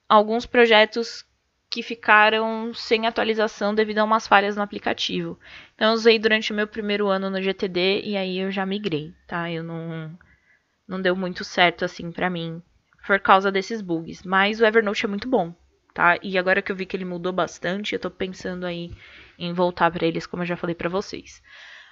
alguns 0.09 0.45
projetos 0.45 1.25
que 1.71 1.83
ficaram 1.83 2.75
sem 2.75 3.07
atualização 3.07 3.73
devido 3.73 3.99
a 3.99 4.05
umas 4.05 4.27
falhas 4.27 4.57
no 4.57 4.63
aplicativo. 4.63 5.39
Então 5.75 5.89
eu 5.89 5.95
usei 5.95 6.19
durante 6.19 6.53
o 6.53 6.57
meu 6.57 6.67
primeiro 6.67 7.07
ano 7.07 7.31
no 7.31 7.41
GTD 7.41 8.03
e 8.05 8.17
aí 8.17 8.39
eu 8.39 8.51
já 8.51 8.67
migrei, 8.67 9.15
tá? 9.27 9.51
Eu 9.51 9.63
não 9.63 10.19
não 10.89 11.01
deu 11.01 11.15
muito 11.15 11.45
certo 11.45 11.85
assim 11.85 12.11
para 12.11 12.29
mim 12.29 12.61
por 13.07 13.21
causa 13.21 13.53
desses 13.53 13.81
bugs, 13.81 14.25
mas 14.25 14.61
o 14.61 14.67
Evernote 14.67 15.05
é 15.05 15.09
muito 15.09 15.29
bom, 15.29 15.55
tá? 15.95 16.19
E 16.23 16.37
agora 16.37 16.61
que 16.61 16.73
eu 16.73 16.77
vi 16.77 16.85
que 16.85 16.97
ele 16.97 17.05
mudou 17.05 17.33
bastante, 17.33 17.95
eu 17.95 18.01
tô 18.01 18.11
pensando 18.11 18.67
aí 18.67 18.91
em 19.39 19.53
voltar 19.53 19.91
para 19.91 20.07
eles, 20.07 20.27
como 20.27 20.43
eu 20.43 20.47
já 20.47 20.57
falei 20.57 20.75
para 20.75 20.89
vocês. 20.89 21.41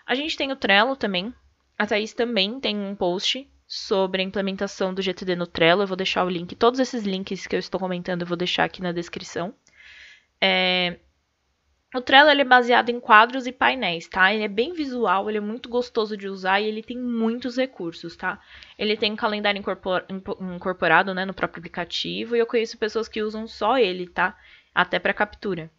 A 0.04 0.14
gente 0.14 0.36
tem 0.36 0.50
o 0.52 0.56
Trello 0.56 0.96
também. 0.96 1.32
A 1.78 1.86
Thaís 1.86 2.12
também 2.12 2.58
tem 2.58 2.76
um 2.76 2.94
post 2.94 3.48
sobre 3.66 4.22
a 4.22 4.24
implementação 4.24 4.92
do 4.92 5.02
GTD 5.02 5.36
no 5.36 5.46
Trello. 5.46 5.82
Eu 5.82 5.86
vou 5.86 5.96
deixar 5.96 6.24
o 6.24 6.30
link, 6.30 6.56
todos 6.56 6.80
esses 6.80 7.04
links 7.04 7.46
que 7.46 7.54
eu 7.54 7.60
estou 7.60 7.78
comentando, 7.78 8.22
eu 8.22 8.26
vou 8.26 8.36
deixar 8.36 8.64
aqui 8.64 8.82
na 8.82 8.92
descrição. 8.92 9.54
É... 10.40 10.98
O 11.94 12.02
Trello 12.02 12.28
ele 12.28 12.42
é 12.42 12.44
baseado 12.44 12.90
em 12.90 13.00
quadros 13.00 13.46
e 13.46 13.52
painéis, 13.52 14.06
tá? 14.06 14.32
Ele 14.32 14.44
é 14.44 14.48
bem 14.48 14.74
visual, 14.74 15.28
ele 15.28 15.38
é 15.38 15.40
muito 15.40 15.70
gostoso 15.70 16.18
de 16.18 16.28
usar 16.28 16.60
e 16.60 16.66
ele 16.66 16.82
tem 16.82 16.98
muitos 16.98 17.56
recursos, 17.56 18.14
tá? 18.14 18.38
Ele 18.78 18.94
tem 18.94 19.16
calendário 19.16 19.58
incorpor... 19.58 20.04
incorporado 20.54 21.14
né, 21.14 21.24
no 21.24 21.32
próprio 21.32 21.60
aplicativo 21.60 22.36
e 22.36 22.38
eu 22.38 22.46
conheço 22.46 22.76
pessoas 22.76 23.08
que 23.08 23.22
usam 23.22 23.48
só 23.48 23.78
ele, 23.78 24.06
tá? 24.06 24.36
Até 24.74 24.98
para 24.98 25.14
captura. 25.14 25.70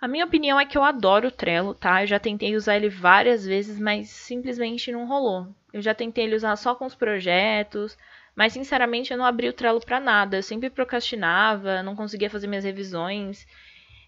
A 0.00 0.08
minha 0.08 0.24
opinião 0.24 0.58
é 0.58 0.66
que 0.66 0.76
eu 0.76 0.82
adoro 0.82 1.28
o 1.28 1.30
Trello, 1.30 1.74
tá? 1.74 2.02
Eu 2.02 2.08
já 2.08 2.18
tentei 2.18 2.56
usar 2.56 2.76
ele 2.76 2.88
várias 2.88 3.44
vezes, 3.46 3.78
mas 3.78 4.10
simplesmente 4.10 4.90
não 4.90 5.06
rolou. 5.06 5.46
Eu 5.72 5.80
já 5.80 5.94
tentei 5.94 6.24
ele 6.24 6.34
usar 6.34 6.56
só 6.56 6.74
com 6.74 6.86
os 6.86 6.94
projetos, 6.94 7.96
mas 8.34 8.52
sinceramente 8.52 9.12
eu 9.12 9.18
não 9.18 9.24
abri 9.24 9.48
o 9.48 9.52
Trello 9.52 9.80
para 9.80 10.00
nada. 10.00 10.38
Eu 10.38 10.42
sempre 10.42 10.70
procrastinava, 10.70 11.84
não 11.84 11.94
conseguia 11.94 12.28
fazer 12.28 12.48
minhas 12.48 12.64
revisões. 12.64 13.46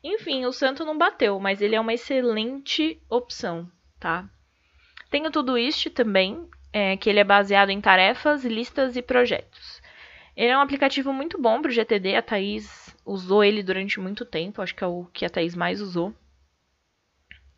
Enfim, 0.04 0.44
o 0.44 0.52
santo 0.52 0.84
não 0.84 0.98
bateu, 0.98 1.40
mas 1.40 1.62
ele 1.62 1.74
é 1.74 1.80
uma 1.80 1.94
excelente 1.94 3.00
opção, 3.08 3.66
tá? 3.98 4.28
Tem 5.08 5.26
o 5.26 5.30
Todoist 5.30 5.88
também, 5.88 6.46
é, 6.70 6.94
que 6.98 7.08
ele 7.08 7.20
é 7.20 7.24
baseado 7.24 7.70
em 7.70 7.80
tarefas, 7.80 8.44
listas 8.44 8.96
e 8.96 9.02
projetos. 9.02 9.80
Ele 10.36 10.50
é 10.50 10.58
um 10.58 10.60
aplicativo 10.60 11.10
muito 11.10 11.40
bom 11.40 11.62
para 11.62 11.70
o 11.70 11.72
GTD, 11.72 12.16
a 12.16 12.22
Thaís 12.22 12.94
usou 13.06 13.42
ele 13.42 13.62
durante 13.62 13.98
muito 13.98 14.26
tempo, 14.26 14.60
acho 14.60 14.74
que 14.74 14.84
é 14.84 14.86
o 14.86 15.06
que 15.06 15.24
a 15.24 15.30
Thaís 15.30 15.54
mais 15.54 15.80
usou. 15.80 16.14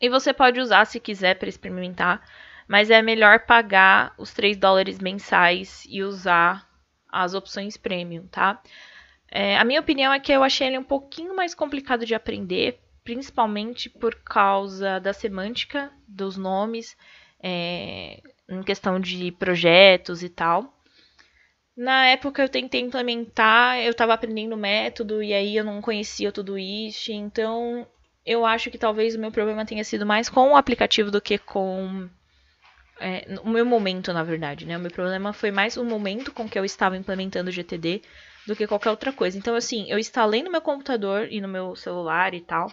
E 0.01 0.09
você 0.09 0.33
pode 0.33 0.61
usar 0.61 0.85
se 0.85 1.01
quiser 1.01 1.35
para 1.41 1.49
experimentar, 1.49 2.23
mas 2.69 2.91
é 2.91 3.03
melhor 3.03 3.41
pagar 3.41 4.15
os 4.17 4.33
3 4.33 4.57
dólares 4.57 5.01
mensais 5.01 5.85
e 5.89 6.01
usar 6.05 6.71
as 7.09 7.35
opções 7.35 7.77
premium, 7.77 8.29
tá? 8.29 8.63
É, 9.39 9.59
a 9.59 9.65
minha 9.65 9.81
opinião 9.81 10.15
é 10.15 10.19
que 10.19 10.33
eu 10.33 10.43
achei 10.43 10.67
ele 10.67 10.79
um 10.79 10.83
pouquinho 10.83 11.37
mais 11.37 11.55
complicado 11.55 12.07
de 12.07 12.15
aprender, 12.15 12.81
principalmente 13.05 13.91
por 13.91 14.15
causa 14.15 14.99
da 14.99 15.13
semântica 15.13 15.93
dos 16.09 16.39
nomes, 16.39 16.97
é, 17.43 18.23
em 18.49 18.63
questão 18.63 18.99
de 18.99 19.31
projetos 19.33 20.23
e 20.23 20.31
tal. 20.31 20.75
Na 21.77 22.07
época 22.07 22.41
eu 22.41 22.49
tentei 22.49 22.81
implementar, 22.81 23.79
eu 23.81 23.91
estava 23.91 24.15
aprendendo 24.15 24.57
método 24.57 25.23
e 25.23 25.35
aí 25.35 25.55
eu 25.55 25.65
não 25.65 25.83
conhecia 25.83 26.33
tudo 26.33 26.59
isso, 26.59 27.13
então 27.13 27.87
eu 28.25 28.47
acho 28.47 28.71
que 28.71 28.79
talvez 28.79 29.15
o 29.15 29.21
meu 29.21 29.31
problema 29.31 29.67
tenha 29.67 29.85
sido 29.85 30.07
mais 30.07 30.31
com 30.31 30.53
o 30.53 30.57
aplicativo 30.57 31.11
do 31.11 31.21
que 31.21 31.37
com 31.37 32.09
é, 32.99 33.39
o 33.45 33.51
meu 33.51 33.67
momento, 33.67 34.15
na 34.15 34.23
verdade, 34.23 34.65
né? 34.65 34.79
O 34.79 34.81
meu 34.81 34.91
problema 34.91 35.35
foi 35.35 35.51
mais 35.51 35.77
o 35.77 35.85
momento 35.85 36.33
com 36.33 36.49
que 36.49 36.59
eu 36.59 36.65
estava 36.65 36.97
implementando 36.97 37.51
o 37.51 37.53
GTD 37.53 38.01
do 38.47 38.55
que 38.55 38.67
qualquer 38.67 38.91
outra 38.91 39.13
coisa. 39.13 39.37
Então, 39.37 39.55
assim, 39.55 39.87
eu 39.89 39.99
instalei 39.99 40.43
no 40.43 40.51
meu 40.51 40.61
computador 40.61 41.29
e 41.31 41.41
no 41.41 41.49
meu 41.49 41.75
celular 41.75 42.33
e 42.35 42.41
tal. 42.41 42.71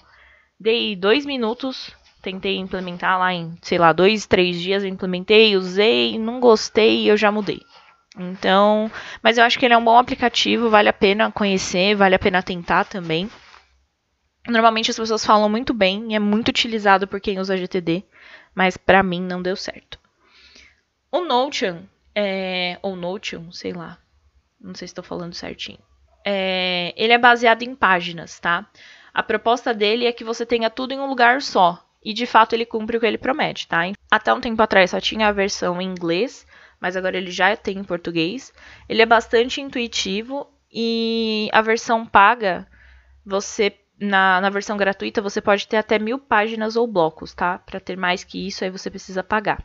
Dei 0.60 0.96
dois 0.96 1.26
minutos, 1.26 1.92
tentei 2.22 2.58
implementar 2.58 3.20
lá 3.20 3.34
em, 3.34 3.58
sei 3.62 3.78
lá, 3.78 3.92
dois, 3.92 4.26
três 4.26 4.60
dias 4.60 4.84
eu 4.84 4.90
implementei, 4.90 5.58
usei, 5.58 6.18
não 6.18 6.40
gostei 6.40 7.02
e 7.02 7.08
eu 7.08 7.18
já 7.18 7.32
mudei. 7.32 7.62
Então, 8.18 8.92
mas 9.24 9.38
eu 9.38 9.44
acho 9.44 9.58
que 9.58 9.66
ele 9.66 9.74
é 9.74 9.78
um 9.78 9.84
bom 9.84 9.98
aplicativo, 9.98 10.70
vale 10.70 10.88
a 10.88 10.94
pena 10.94 11.32
conhecer, 11.32 11.96
vale 11.96 12.14
a 12.14 12.20
pena 12.20 12.44
tentar 12.44 12.86
também. 12.86 13.30
Normalmente 14.48 14.92
as 14.92 14.98
pessoas 14.98 15.26
falam 15.26 15.50
muito 15.50 15.74
bem 15.74 16.12
e 16.12 16.16
é 16.16 16.20
muito 16.20 16.50
utilizado 16.50 17.08
por 17.08 17.20
quem 17.20 17.40
usa 17.40 17.58
GTD, 17.58 18.04
mas 18.54 18.78
para 18.78 19.02
mim 19.02 19.22
não 19.22 19.42
deu 19.42 19.56
certo. 19.56 20.00
O 21.12 21.22
Notion, 21.22 21.84
é, 22.14 22.78
ou 22.82 22.96
Notion, 22.96 23.52
sei 23.52 23.74
lá, 23.74 23.98
não 24.64 24.74
sei 24.74 24.88
se 24.88 24.92
estou 24.92 25.04
falando 25.04 25.34
certinho. 25.34 25.80
É, 26.26 26.94
ele 26.96 27.14
é 27.14 27.18
baseado 27.18 27.64
em 27.64 27.76
páginas, 27.76 28.40
tá? 28.40 28.66
A 29.14 29.22
proposta 29.22 29.74
dele 29.74 30.06
é 30.06 30.12
que 30.12 30.24
você 30.24 30.46
tenha 30.46 30.70
tudo 30.70 30.94
em 30.94 31.00
um 31.00 31.08
lugar 31.08 31.42
só. 31.42 31.84
E 32.04 32.14
de 32.14 32.26
fato 32.26 32.54
ele 32.54 32.66
cumpre 32.66 32.98
o 32.98 33.00
que 33.00 33.06
ele 33.06 33.18
promete, 33.18 33.68
tá? 33.68 33.82
Até 34.10 34.34
um 34.34 34.42
tempo 34.42 34.62
atrás 34.62 34.92
só 34.92 35.00
tinha 35.00 35.28
a 35.28 35.32
versão 35.32 35.82
em 35.82 35.86
inglês, 35.86 36.46
mas 36.80 36.98
agora 36.98 37.18
ele 37.18 37.32
já 37.32 37.56
tem 37.56 37.78
em 37.78 37.84
português. 37.84 38.54
Ele 38.90 39.02
é 39.02 39.06
bastante 39.06 39.62
intuitivo 39.62 40.48
e 40.72 41.50
a 41.54 41.62
versão 41.62 42.06
paga, 42.06 42.68
você 43.26 43.78
na, 44.00 44.42
na 44.42 44.50
versão 44.50 44.76
gratuita 44.76 45.22
você 45.22 45.40
pode 45.40 45.68
ter 45.68 45.78
até 45.78 45.98
mil 45.98 46.20
páginas 46.20 46.76
ou 46.76 46.88
blocos, 46.88 47.34
tá? 47.34 47.60
Para 47.60 47.80
ter 47.80 47.96
mais 47.96 48.24
que 48.24 48.48
isso, 48.48 48.64
aí 48.64 48.70
você 48.70 48.90
precisa 48.90 49.24
pagar. 49.24 49.64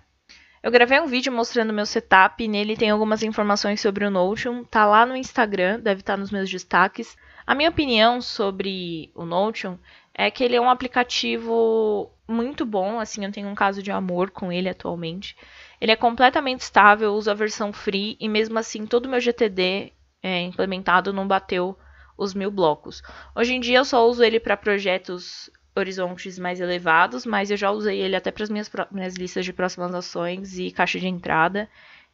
Eu 0.62 0.72
gravei 0.72 1.00
um 1.00 1.06
vídeo 1.06 1.32
mostrando 1.32 1.72
meu 1.72 1.86
setup 1.86 2.46
nele 2.48 2.76
tem 2.76 2.90
algumas 2.90 3.22
informações 3.22 3.80
sobre 3.80 4.04
o 4.04 4.10
Notion. 4.10 4.64
Tá 4.64 4.84
lá 4.84 5.06
no 5.06 5.16
Instagram, 5.16 5.78
deve 5.80 6.00
estar 6.00 6.14
tá 6.14 6.16
nos 6.16 6.30
meus 6.30 6.50
destaques. 6.50 7.16
A 7.46 7.54
minha 7.54 7.70
opinião 7.70 8.20
sobre 8.20 9.10
o 9.14 9.24
Notion 9.24 9.78
é 10.12 10.30
que 10.30 10.42
ele 10.42 10.56
é 10.56 10.60
um 10.60 10.68
aplicativo 10.68 12.10
muito 12.26 12.66
bom, 12.66 12.98
assim, 12.98 13.24
eu 13.24 13.32
tenho 13.32 13.48
um 13.48 13.54
caso 13.54 13.82
de 13.82 13.90
amor 13.90 14.30
com 14.30 14.52
ele 14.52 14.68
atualmente. 14.68 15.36
Ele 15.80 15.92
é 15.92 15.96
completamente 15.96 16.60
estável, 16.60 17.14
uso 17.14 17.30
a 17.30 17.34
versão 17.34 17.72
free 17.72 18.16
e 18.20 18.28
mesmo 18.28 18.58
assim 18.58 18.84
todo 18.84 19.06
o 19.06 19.08
meu 19.08 19.20
GTD 19.20 19.92
é, 20.20 20.42
implementado 20.42 21.12
não 21.12 21.26
bateu 21.26 21.78
os 22.18 22.34
mil 22.34 22.50
blocos. 22.50 23.00
Hoje 23.34 23.54
em 23.54 23.60
dia 23.60 23.78
eu 23.78 23.84
só 23.84 24.06
uso 24.08 24.24
ele 24.24 24.40
para 24.40 24.56
projetos 24.56 25.48
horizontes 25.78 26.38
mais 26.38 26.60
elevados, 26.60 27.24
mas 27.24 27.50
eu 27.50 27.56
já 27.56 27.70
usei 27.70 28.00
ele 28.00 28.16
até 28.16 28.30
para 28.30 28.44
as 28.44 28.50
minhas, 28.50 28.70
minhas 28.90 29.14
listas 29.14 29.44
de 29.44 29.52
próximas 29.52 29.94
ações 29.94 30.58
e 30.58 30.70
caixa 30.70 30.98
de 30.98 31.08
entrada, 31.08 31.68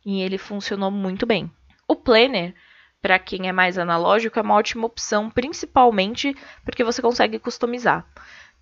e 0.04 0.22
ele 0.22 0.38
funcionou 0.38 0.90
muito 0.90 1.26
bem. 1.26 1.50
O 1.88 1.96
Planner, 1.96 2.54
para 3.00 3.18
quem 3.18 3.48
é 3.48 3.52
mais 3.52 3.78
analógico, 3.78 4.38
é 4.38 4.42
uma 4.42 4.54
ótima 4.54 4.86
opção, 4.86 5.30
principalmente 5.30 6.36
porque 6.64 6.84
você 6.84 7.02
consegue 7.02 7.38
customizar. 7.38 8.06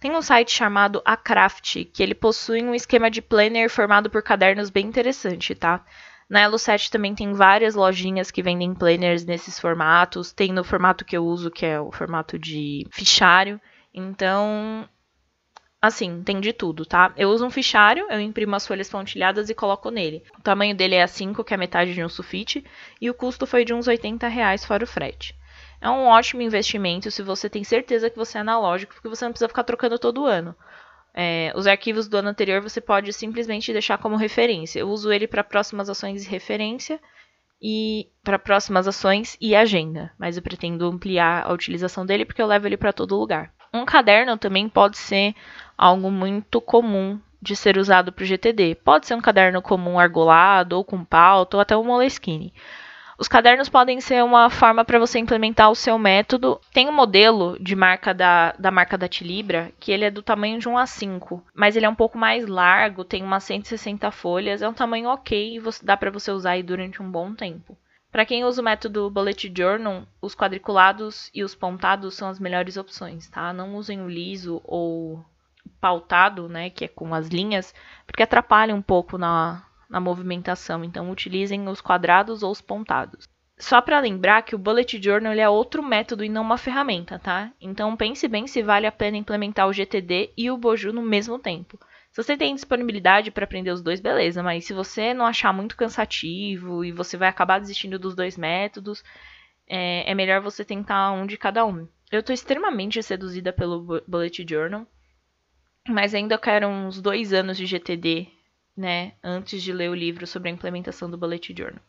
Tem 0.00 0.10
um 0.10 0.22
site 0.22 0.52
chamado 0.52 1.00
Acraft, 1.04 1.84
que 1.92 2.02
ele 2.02 2.14
possui 2.14 2.62
um 2.62 2.74
esquema 2.74 3.08
de 3.08 3.22
planner 3.22 3.70
formado 3.70 4.10
por 4.10 4.20
cadernos 4.20 4.68
bem 4.68 4.86
interessante, 4.86 5.54
tá? 5.54 5.84
Na 6.32 6.40
Elo 6.40 6.58
7 6.58 6.90
também 6.90 7.14
tem 7.14 7.34
várias 7.34 7.74
lojinhas 7.74 8.30
que 8.30 8.42
vendem 8.42 8.74
planners 8.74 9.22
nesses 9.24 9.60
formatos. 9.60 10.32
Tem 10.32 10.50
no 10.50 10.64
formato 10.64 11.04
que 11.04 11.14
eu 11.14 11.24
uso, 11.24 11.50
que 11.50 11.66
é 11.66 11.78
o 11.78 11.92
formato 11.92 12.38
de 12.38 12.86
fichário. 12.90 13.60
Então, 13.94 14.88
assim, 15.80 16.22
tem 16.22 16.40
de 16.40 16.52
tudo, 16.52 16.86
tá? 16.86 17.12
Eu 17.16 17.30
uso 17.30 17.44
um 17.44 17.50
fichário, 17.50 18.06
eu 18.10 18.20
imprimo 18.20 18.54
as 18.54 18.66
folhas 18.66 18.88
pontilhadas 18.88 19.50
e 19.50 19.54
coloco 19.54 19.90
nele. 19.90 20.22
O 20.38 20.42
tamanho 20.42 20.74
dele 20.74 20.94
é 20.94 21.04
A5, 21.04 21.44
que 21.44 21.52
é 21.52 21.56
metade 21.56 21.92
de 21.92 22.04
um 22.04 22.08
sulfite, 22.08 22.64
e 23.00 23.10
o 23.10 23.14
custo 23.14 23.46
foi 23.46 23.64
de 23.64 23.74
uns 23.74 23.88
80 23.88 24.28
reais 24.28 24.64
fora 24.64 24.84
o 24.84 24.86
frete. 24.86 25.34
É 25.80 25.90
um 25.90 26.06
ótimo 26.06 26.40
investimento 26.40 27.10
se 27.10 27.22
você 27.22 27.50
tem 27.50 27.64
certeza 27.64 28.08
que 28.08 28.16
você 28.16 28.38
é 28.38 28.40
analógico, 28.40 28.94
porque 28.94 29.08
você 29.08 29.24
não 29.24 29.32
precisa 29.32 29.48
ficar 29.48 29.64
trocando 29.64 29.98
todo 29.98 30.24
ano. 30.24 30.54
É, 31.14 31.52
os 31.54 31.66
arquivos 31.66 32.08
do 32.08 32.16
ano 32.16 32.28
anterior 32.28 32.62
você 32.62 32.80
pode 32.80 33.12
simplesmente 33.12 33.72
deixar 33.72 33.98
como 33.98 34.16
referência. 34.16 34.78
Eu 34.78 34.88
uso 34.88 35.12
ele 35.12 35.26
para 35.26 35.44
próximas 35.44 35.90
ações 35.90 36.24
e 36.24 36.28
referência 36.28 37.00
e 37.60 38.08
para 38.22 38.38
próximas 38.38 38.88
ações 38.88 39.36
e 39.40 39.54
agenda, 39.54 40.12
mas 40.18 40.36
eu 40.36 40.42
pretendo 40.42 40.86
ampliar 40.86 41.44
a 41.44 41.52
utilização 41.52 42.06
dele 42.06 42.24
porque 42.24 42.40
eu 42.40 42.46
levo 42.46 42.66
ele 42.66 42.76
para 42.76 42.92
todo 42.92 43.18
lugar. 43.18 43.52
Um 43.72 43.84
caderno 43.84 44.36
também 44.36 44.68
pode 44.68 44.98
ser 44.98 45.34
algo 45.76 46.10
muito 46.10 46.60
comum 46.60 47.18
de 47.40 47.56
ser 47.56 47.78
usado 47.78 48.12
para 48.12 48.22
o 48.22 48.26
GTD. 48.26 48.76
Pode 48.76 49.06
ser 49.06 49.14
um 49.14 49.20
caderno 49.20 49.62
comum 49.62 49.98
argolado, 49.98 50.76
ou 50.76 50.84
com 50.84 51.04
pauta, 51.04 51.56
ou 51.56 51.60
até 51.60 51.76
um 51.76 51.82
Moleskine. 51.82 52.52
Os 53.18 53.28
cadernos 53.28 53.68
podem 53.68 54.00
ser 54.00 54.22
uma 54.24 54.50
forma 54.50 54.84
para 54.84 54.98
você 54.98 55.18
implementar 55.18 55.70
o 55.70 55.76
seu 55.76 55.98
método. 55.98 56.60
Tem 56.72 56.88
um 56.88 56.92
modelo 56.92 57.56
de 57.60 57.76
marca 57.76 58.12
da, 58.12 58.52
da 58.58 58.70
marca 58.70 58.98
da 58.98 59.08
Tilibra, 59.08 59.72
que 59.78 59.92
ele 59.92 60.04
é 60.04 60.10
do 60.10 60.22
tamanho 60.22 60.58
de 60.58 60.68
um 60.68 60.74
A5, 60.74 61.40
mas 61.54 61.76
ele 61.76 61.86
é 61.86 61.88
um 61.88 61.94
pouco 61.94 62.18
mais 62.18 62.46
largo, 62.46 63.04
tem 63.04 63.22
umas 63.22 63.44
160 63.44 64.10
folhas, 64.10 64.60
é 64.60 64.68
um 64.68 64.74
tamanho 64.74 65.08
ok 65.08 65.56
e 65.56 65.62
dá 65.84 65.96
para 65.96 66.10
você 66.10 66.30
usar 66.30 66.52
aí 66.52 66.62
durante 66.62 67.00
um 67.00 67.10
bom 67.10 67.32
tempo. 67.32 67.76
Para 68.12 68.26
quem 68.26 68.44
usa 68.44 68.60
o 68.60 68.64
método 68.64 69.08
Bullet 69.08 69.50
Journal, 69.56 70.06
os 70.20 70.34
quadriculados 70.34 71.30
e 71.34 71.42
os 71.42 71.54
pontados 71.54 72.12
são 72.12 72.28
as 72.28 72.38
melhores 72.38 72.76
opções, 72.76 73.26
tá? 73.30 73.54
Não 73.54 73.74
usem 73.74 74.02
o 74.02 74.08
liso 74.08 74.60
ou 74.64 75.24
pautado, 75.80 76.46
né, 76.46 76.68
que 76.68 76.84
é 76.84 76.88
com 76.88 77.14
as 77.14 77.28
linhas, 77.28 77.74
porque 78.06 78.22
atrapalha 78.22 78.74
um 78.74 78.82
pouco 78.82 79.16
na, 79.16 79.64
na 79.88 79.98
movimentação. 79.98 80.84
Então, 80.84 81.10
utilizem 81.10 81.66
os 81.66 81.80
quadrados 81.80 82.42
ou 82.42 82.52
os 82.52 82.60
pontados. 82.60 83.26
Só 83.58 83.80
para 83.80 84.00
lembrar 84.00 84.42
que 84.42 84.54
o 84.54 84.58
Bullet 84.58 85.02
Journal 85.02 85.32
é 85.32 85.48
outro 85.48 85.82
método 85.82 86.22
e 86.22 86.28
não 86.28 86.42
uma 86.42 86.58
ferramenta, 86.58 87.18
tá? 87.18 87.50
Então, 87.58 87.96
pense 87.96 88.28
bem 88.28 88.46
se 88.46 88.62
vale 88.62 88.86
a 88.86 88.92
pena 88.92 89.16
implementar 89.16 89.66
o 89.66 89.72
GTD 89.72 90.34
e 90.36 90.50
o 90.50 90.58
Boju 90.58 90.92
no 90.92 91.00
mesmo 91.00 91.38
tempo. 91.38 91.78
Se 92.12 92.22
você 92.22 92.36
tem 92.36 92.54
disponibilidade 92.54 93.30
para 93.30 93.44
aprender 93.44 93.70
os 93.70 93.82
dois, 93.82 93.98
beleza, 93.98 94.42
mas 94.42 94.66
se 94.66 94.74
você 94.74 95.14
não 95.14 95.24
achar 95.24 95.50
muito 95.50 95.76
cansativo 95.76 96.84
e 96.84 96.92
você 96.92 97.16
vai 97.16 97.26
acabar 97.26 97.58
desistindo 97.58 97.98
dos 97.98 98.14
dois 98.14 98.36
métodos, 98.36 99.02
é, 99.66 100.10
é 100.10 100.14
melhor 100.14 100.42
você 100.42 100.62
tentar 100.62 101.10
um 101.12 101.26
de 101.26 101.38
cada 101.38 101.64
um. 101.64 101.88
Eu 102.10 102.20
estou 102.20 102.34
extremamente 102.34 103.02
seduzida 103.02 103.50
pelo 103.50 104.02
Bullet 104.06 104.44
Journal, 104.46 104.86
mas 105.88 106.14
ainda 106.14 106.36
quero 106.36 106.68
uns 106.68 107.00
dois 107.00 107.32
anos 107.32 107.56
de 107.56 107.64
GTD, 107.64 108.28
né, 108.76 109.14
antes 109.24 109.62
de 109.62 109.72
ler 109.72 109.88
o 109.88 109.94
livro 109.94 110.26
sobre 110.26 110.50
a 110.50 110.52
implementação 110.52 111.10
do 111.10 111.16
Bullet 111.16 111.54
Journal. 111.56 111.80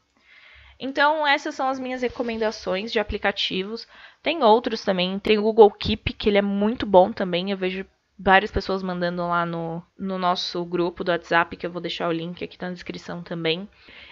Então, 0.79 1.27
essas 1.27 1.53
são 1.53 1.67
as 1.67 1.77
minhas 1.77 2.01
recomendações 2.01 2.93
de 2.93 2.99
aplicativos. 2.99 3.88
Tem 4.21 4.41
outros 4.41 4.83
também. 4.83 5.19
Tem 5.19 5.38
o 5.38 5.43
Google 5.43 5.69
Keep, 5.69 6.13
que 6.13 6.29
ele 6.29 6.38
é 6.38 6.41
muito 6.41 6.86
bom 6.86 7.12
também. 7.12 7.51
Eu 7.51 7.57
vejo 7.57 7.86
várias 8.17 8.52
pessoas 8.52 8.84
mandando 8.84 9.28
lá 9.28 9.45
no, 9.45 9.84
no 9.97 10.17
nosso 10.17 10.63
grupo 10.65 11.04
do 11.04 11.12
WhatsApp, 11.12 11.56
que 11.58 11.65
eu 11.65 11.71
vou 11.71 11.82
deixar 11.82 12.08
o 12.08 12.12
link 12.12 12.43
aqui 12.43 12.58
na 12.62 12.71
descrição 12.71 13.21
também. 13.23 13.67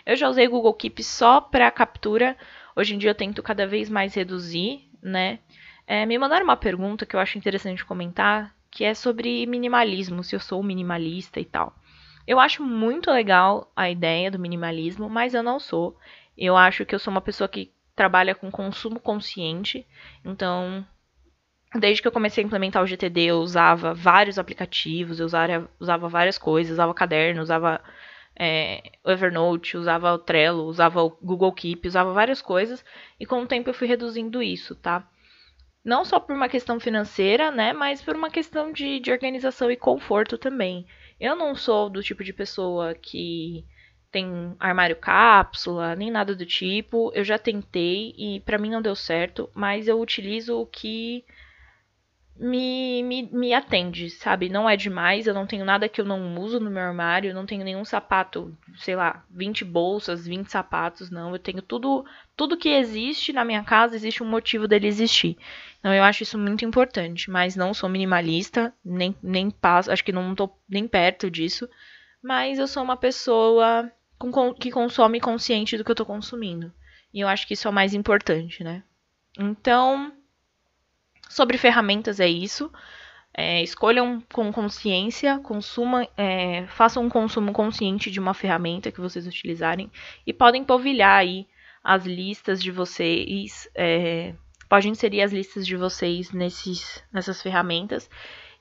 Eu 0.05 0.15
já 0.15 0.27
usei 0.27 0.47
Google 0.47 0.73
Keep 0.73 1.03
só 1.03 1.39
para 1.39 1.69
captura. 1.71 2.35
Hoje 2.75 2.95
em 2.95 2.97
dia 2.97 3.11
eu 3.11 3.15
tento 3.15 3.43
cada 3.43 3.67
vez 3.67 3.89
mais 3.89 4.13
reduzir, 4.13 4.89
né? 5.01 5.39
É, 5.85 6.05
me 6.05 6.17
mandaram 6.17 6.43
uma 6.43 6.57
pergunta 6.57 7.05
que 7.05 7.15
eu 7.15 7.19
acho 7.19 7.37
interessante 7.37 7.85
comentar 7.85 8.55
que 8.71 8.85
é 8.85 8.93
sobre 8.93 9.45
minimalismo, 9.45 10.23
se 10.23 10.33
eu 10.33 10.39
sou 10.39 10.63
minimalista 10.63 11.39
e 11.39 11.45
tal. 11.45 11.75
Eu 12.25 12.39
acho 12.39 12.63
muito 12.63 13.11
legal 13.11 13.69
a 13.75 13.89
ideia 13.89 14.31
do 14.31 14.39
minimalismo, 14.39 15.09
mas 15.09 15.33
eu 15.33 15.43
não 15.43 15.59
sou. 15.59 15.97
Eu 16.37 16.55
acho 16.55 16.85
que 16.85 16.95
eu 16.95 16.99
sou 16.99 17.11
uma 17.11 17.19
pessoa 17.19 17.49
que 17.49 17.73
trabalha 17.93 18.33
com 18.33 18.49
consumo 18.49 18.99
consciente, 18.99 19.85
então 20.23 20.85
desde 21.75 22.01
que 22.01 22.07
eu 22.07 22.11
comecei 22.11 22.43
a 22.43 22.47
implementar 22.47 22.83
o 22.83 22.87
GTD, 22.87 23.21
eu 23.21 23.39
usava 23.39 23.93
vários 23.93 24.37
aplicativos, 24.37 25.19
eu 25.19 25.25
usava, 25.25 25.69
usava 25.79 26.09
várias 26.09 26.37
coisas, 26.37 26.73
usava 26.73 26.93
caderno, 26.93 27.41
usava 27.41 27.81
é, 28.37 28.91
Evernote, 29.05 29.77
usava 29.77 30.13
o 30.13 30.19
Trello, 30.19 30.65
usava 30.65 31.01
o 31.01 31.09
Google 31.09 31.51
Keep, 31.53 31.87
usava 31.87 32.13
várias 32.13 32.41
coisas, 32.41 32.83
e 33.19 33.25
com 33.25 33.41
o 33.41 33.47
tempo 33.47 33.69
eu 33.69 33.73
fui 33.73 33.87
reduzindo 33.87 34.41
isso, 34.43 34.75
tá? 34.75 35.07
Não 35.83 36.05
só 36.05 36.19
por 36.19 36.35
uma 36.35 36.49
questão 36.49 36.79
financeira, 36.79 37.49
né, 37.49 37.73
mas 37.73 38.01
por 38.01 38.15
uma 38.15 38.29
questão 38.29 38.71
de, 38.71 38.99
de 38.99 39.11
organização 39.11 39.71
e 39.71 39.75
conforto 39.75 40.37
também. 40.37 40.85
Eu 41.19 41.35
não 41.35 41.55
sou 41.55 41.89
do 41.89 42.03
tipo 42.03 42.23
de 42.23 42.33
pessoa 42.33 42.93
que 42.93 43.65
tem 44.11 44.55
armário 44.59 44.95
cápsula, 44.95 45.95
nem 45.95 46.11
nada 46.11 46.35
do 46.35 46.45
tipo. 46.45 47.11
Eu 47.15 47.23
já 47.23 47.37
tentei 47.39 48.13
e 48.17 48.39
para 48.41 48.57
mim 48.57 48.69
não 48.69 48.81
deu 48.81 48.95
certo, 48.95 49.49
mas 49.53 49.87
eu 49.87 49.99
utilizo 49.99 50.59
o 50.59 50.65
que 50.65 51.23
me, 52.41 53.03
me, 53.03 53.29
me 53.31 53.53
atende, 53.53 54.09
sabe? 54.09 54.49
Não 54.49 54.67
é 54.67 54.75
demais, 54.75 55.27
eu 55.27 55.33
não 55.33 55.45
tenho 55.45 55.63
nada 55.63 55.87
que 55.87 56.01
eu 56.01 56.05
não 56.05 56.35
uso 56.39 56.59
no 56.59 56.71
meu 56.71 56.81
armário, 56.81 57.35
não 57.35 57.45
tenho 57.45 57.63
nenhum 57.63 57.85
sapato, 57.85 58.57
sei 58.77 58.95
lá, 58.95 59.23
20 59.29 59.63
bolsas, 59.63 60.25
20 60.25 60.47
sapatos, 60.47 61.11
não. 61.11 61.31
Eu 61.31 61.37
tenho 61.37 61.61
tudo, 61.61 62.03
tudo 62.35 62.57
que 62.57 62.69
existe 62.69 63.31
na 63.31 63.45
minha 63.45 63.63
casa, 63.63 63.95
existe 63.95 64.23
um 64.23 64.25
motivo 64.27 64.67
dele 64.67 64.87
existir. 64.87 65.37
Então 65.79 65.93
eu 65.93 66.03
acho 66.03 66.23
isso 66.23 66.35
muito 66.35 66.65
importante, 66.65 67.29
mas 67.29 67.55
não 67.55 67.75
sou 67.75 67.87
minimalista, 67.87 68.73
nem, 68.83 69.15
nem 69.21 69.51
passo, 69.51 69.91
acho 69.91 70.03
que 70.03 70.11
não 70.11 70.33
tô 70.33 70.49
nem 70.67 70.87
perto 70.87 71.29
disso, 71.29 71.69
mas 72.23 72.57
eu 72.57 72.67
sou 72.67 72.81
uma 72.81 72.97
pessoa 72.97 73.91
com, 74.17 74.51
que 74.51 74.71
consome 74.71 75.19
consciente 75.19 75.77
do 75.77 75.83
que 75.83 75.91
eu 75.91 75.95
tô 75.95 76.07
consumindo. 76.07 76.73
E 77.13 77.19
eu 77.19 77.27
acho 77.27 77.45
que 77.45 77.53
isso 77.53 77.67
é 77.67 77.71
o 77.71 77.73
mais 77.73 77.93
importante, 77.93 78.63
né? 78.63 78.83
Então, 79.37 80.11
Sobre 81.31 81.57
ferramentas 81.57 82.19
é 82.19 82.27
isso. 82.27 82.69
É, 83.33 83.63
escolham 83.63 84.21
com 84.33 84.51
consciência, 84.51 85.39
consuma, 85.39 86.05
é, 86.17 86.67
façam 86.67 87.05
um 87.05 87.09
consumo 87.09 87.53
consciente 87.53 88.11
de 88.11 88.19
uma 88.19 88.33
ferramenta 88.33 88.91
que 88.91 88.99
vocês 88.99 89.25
utilizarem 89.25 89.89
e 90.27 90.33
podem 90.33 90.65
polvilhar 90.65 91.19
aí 91.19 91.47
as 91.81 92.05
listas 92.05 92.61
de 92.61 92.69
vocês, 92.69 93.69
é, 93.73 94.33
inserir 94.83 95.21
as 95.21 95.31
listas 95.31 95.65
de 95.65 95.77
vocês 95.77 96.33
nesses, 96.33 97.01
nessas 97.13 97.41
ferramentas. 97.41 98.09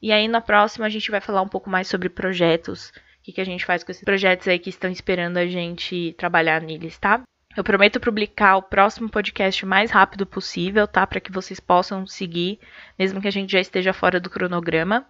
E 0.00 0.12
aí 0.12 0.28
na 0.28 0.40
próxima 0.40 0.86
a 0.86 0.90
gente 0.90 1.10
vai 1.10 1.20
falar 1.20 1.42
um 1.42 1.48
pouco 1.48 1.68
mais 1.68 1.88
sobre 1.88 2.08
projetos, 2.08 2.90
o 2.90 3.24
que, 3.24 3.32
que 3.32 3.40
a 3.40 3.44
gente 3.44 3.66
faz 3.66 3.82
com 3.82 3.90
esses 3.90 4.04
projetos 4.04 4.46
aí 4.46 4.60
que 4.60 4.70
estão 4.70 4.92
esperando 4.92 5.38
a 5.38 5.46
gente 5.46 6.14
trabalhar 6.16 6.62
neles, 6.62 6.96
tá? 6.98 7.20
Eu 7.56 7.64
prometo 7.64 7.98
publicar 7.98 8.56
o 8.56 8.62
próximo 8.62 9.08
podcast 9.08 9.64
o 9.64 9.68
mais 9.68 9.90
rápido 9.90 10.24
possível, 10.24 10.86
tá? 10.86 11.04
Para 11.04 11.18
que 11.18 11.32
vocês 11.32 11.58
possam 11.58 12.06
seguir, 12.06 12.60
mesmo 12.96 13.20
que 13.20 13.26
a 13.26 13.32
gente 13.32 13.50
já 13.50 13.60
esteja 13.60 13.92
fora 13.92 14.20
do 14.20 14.30
cronograma. 14.30 15.04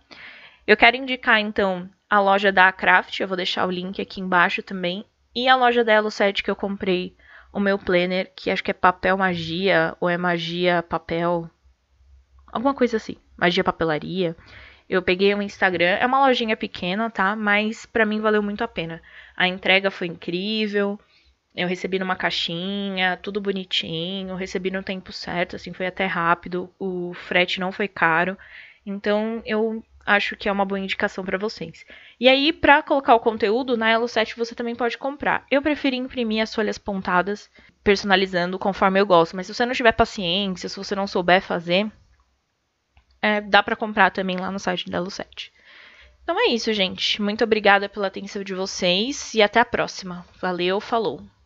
Eu 0.66 0.74
quero 0.74 0.96
indicar, 0.96 1.38
então, 1.38 1.88
a 2.08 2.18
loja 2.18 2.50
da 2.50 2.72
Craft, 2.72 3.20
eu 3.20 3.28
vou 3.28 3.36
deixar 3.36 3.66
o 3.66 3.70
link 3.70 4.00
aqui 4.00 4.22
embaixo 4.22 4.62
também, 4.62 5.04
e 5.34 5.48
a 5.48 5.54
loja 5.54 5.84
da 5.84 5.92
Elo7 5.92 6.42
que 6.42 6.50
eu 6.50 6.56
comprei 6.56 7.14
o 7.52 7.60
meu 7.60 7.78
planner, 7.78 8.32
que 8.34 8.50
acho 8.50 8.64
que 8.64 8.70
é 8.70 8.74
papel 8.74 9.18
magia, 9.18 9.94
ou 10.00 10.08
é 10.08 10.16
magia 10.16 10.82
papel, 10.82 11.48
alguma 12.46 12.72
coisa 12.72 12.96
assim, 12.96 13.16
magia 13.36 13.62
papelaria. 13.62 14.34
Eu 14.88 15.02
peguei 15.02 15.34
um 15.34 15.42
Instagram, 15.42 15.98
é 16.00 16.06
uma 16.06 16.26
lojinha 16.26 16.56
pequena, 16.56 17.10
tá? 17.10 17.36
Mas 17.36 17.84
para 17.84 18.06
mim 18.06 18.18
valeu 18.18 18.42
muito 18.42 18.64
a 18.64 18.68
pena. 18.68 19.02
A 19.36 19.46
entrega 19.46 19.90
foi 19.90 20.06
incrível, 20.06 20.98
eu 21.54 21.66
recebi 21.66 21.98
numa 21.98 22.16
caixinha, 22.16 23.16
tudo 23.16 23.40
bonitinho, 23.40 24.36
recebi 24.36 24.70
no 24.70 24.82
tempo 24.82 25.12
certo, 25.12 25.56
assim, 25.56 25.72
foi 25.72 25.86
até 25.86 26.06
rápido, 26.06 26.72
o 26.78 27.12
frete 27.14 27.58
não 27.58 27.72
foi 27.72 27.88
caro. 27.88 28.38
Então, 28.86 29.42
eu 29.44 29.82
acho 30.06 30.36
que 30.36 30.48
é 30.48 30.52
uma 30.52 30.64
boa 30.64 30.78
indicação 30.78 31.24
para 31.24 31.38
vocês. 31.38 31.84
E 32.18 32.28
aí, 32.28 32.52
para 32.52 32.82
colocar 32.82 33.14
o 33.14 33.20
conteúdo, 33.20 33.76
na 33.76 33.90
Elo 33.90 34.08
7 34.08 34.36
você 34.36 34.54
também 34.54 34.74
pode 34.74 34.96
comprar. 34.96 35.44
Eu 35.50 35.62
preferi 35.62 35.96
imprimir 35.96 36.42
as 36.42 36.54
folhas 36.54 36.78
pontadas, 36.78 37.50
personalizando 37.82 38.58
conforme 38.58 39.00
eu 39.00 39.06
gosto, 39.06 39.36
mas 39.36 39.46
se 39.46 39.54
você 39.54 39.66
não 39.66 39.72
tiver 39.72 39.92
paciência, 39.92 40.68
se 40.68 40.76
você 40.76 40.94
não 40.94 41.06
souber 41.06 41.42
fazer, 41.42 41.90
é, 43.22 43.40
dá 43.40 43.62
para 43.62 43.76
comprar 43.76 44.10
também 44.10 44.36
lá 44.36 44.50
no 44.50 44.58
site 44.58 44.90
da 44.90 44.98
Elo 44.98 45.10
7. 45.10 45.52
Então 46.22 46.38
é 46.38 46.52
isso, 46.52 46.72
gente. 46.72 47.20
Muito 47.20 47.44
obrigada 47.44 47.88
pela 47.88 48.06
atenção 48.06 48.42
de 48.42 48.54
vocês 48.54 49.34
e 49.34 49.42
até 49.42 49.60
a 49.60 49.64
próxima. 49.64 50.24
Valeu, 50.40 50.80
falou! 50.80 51.22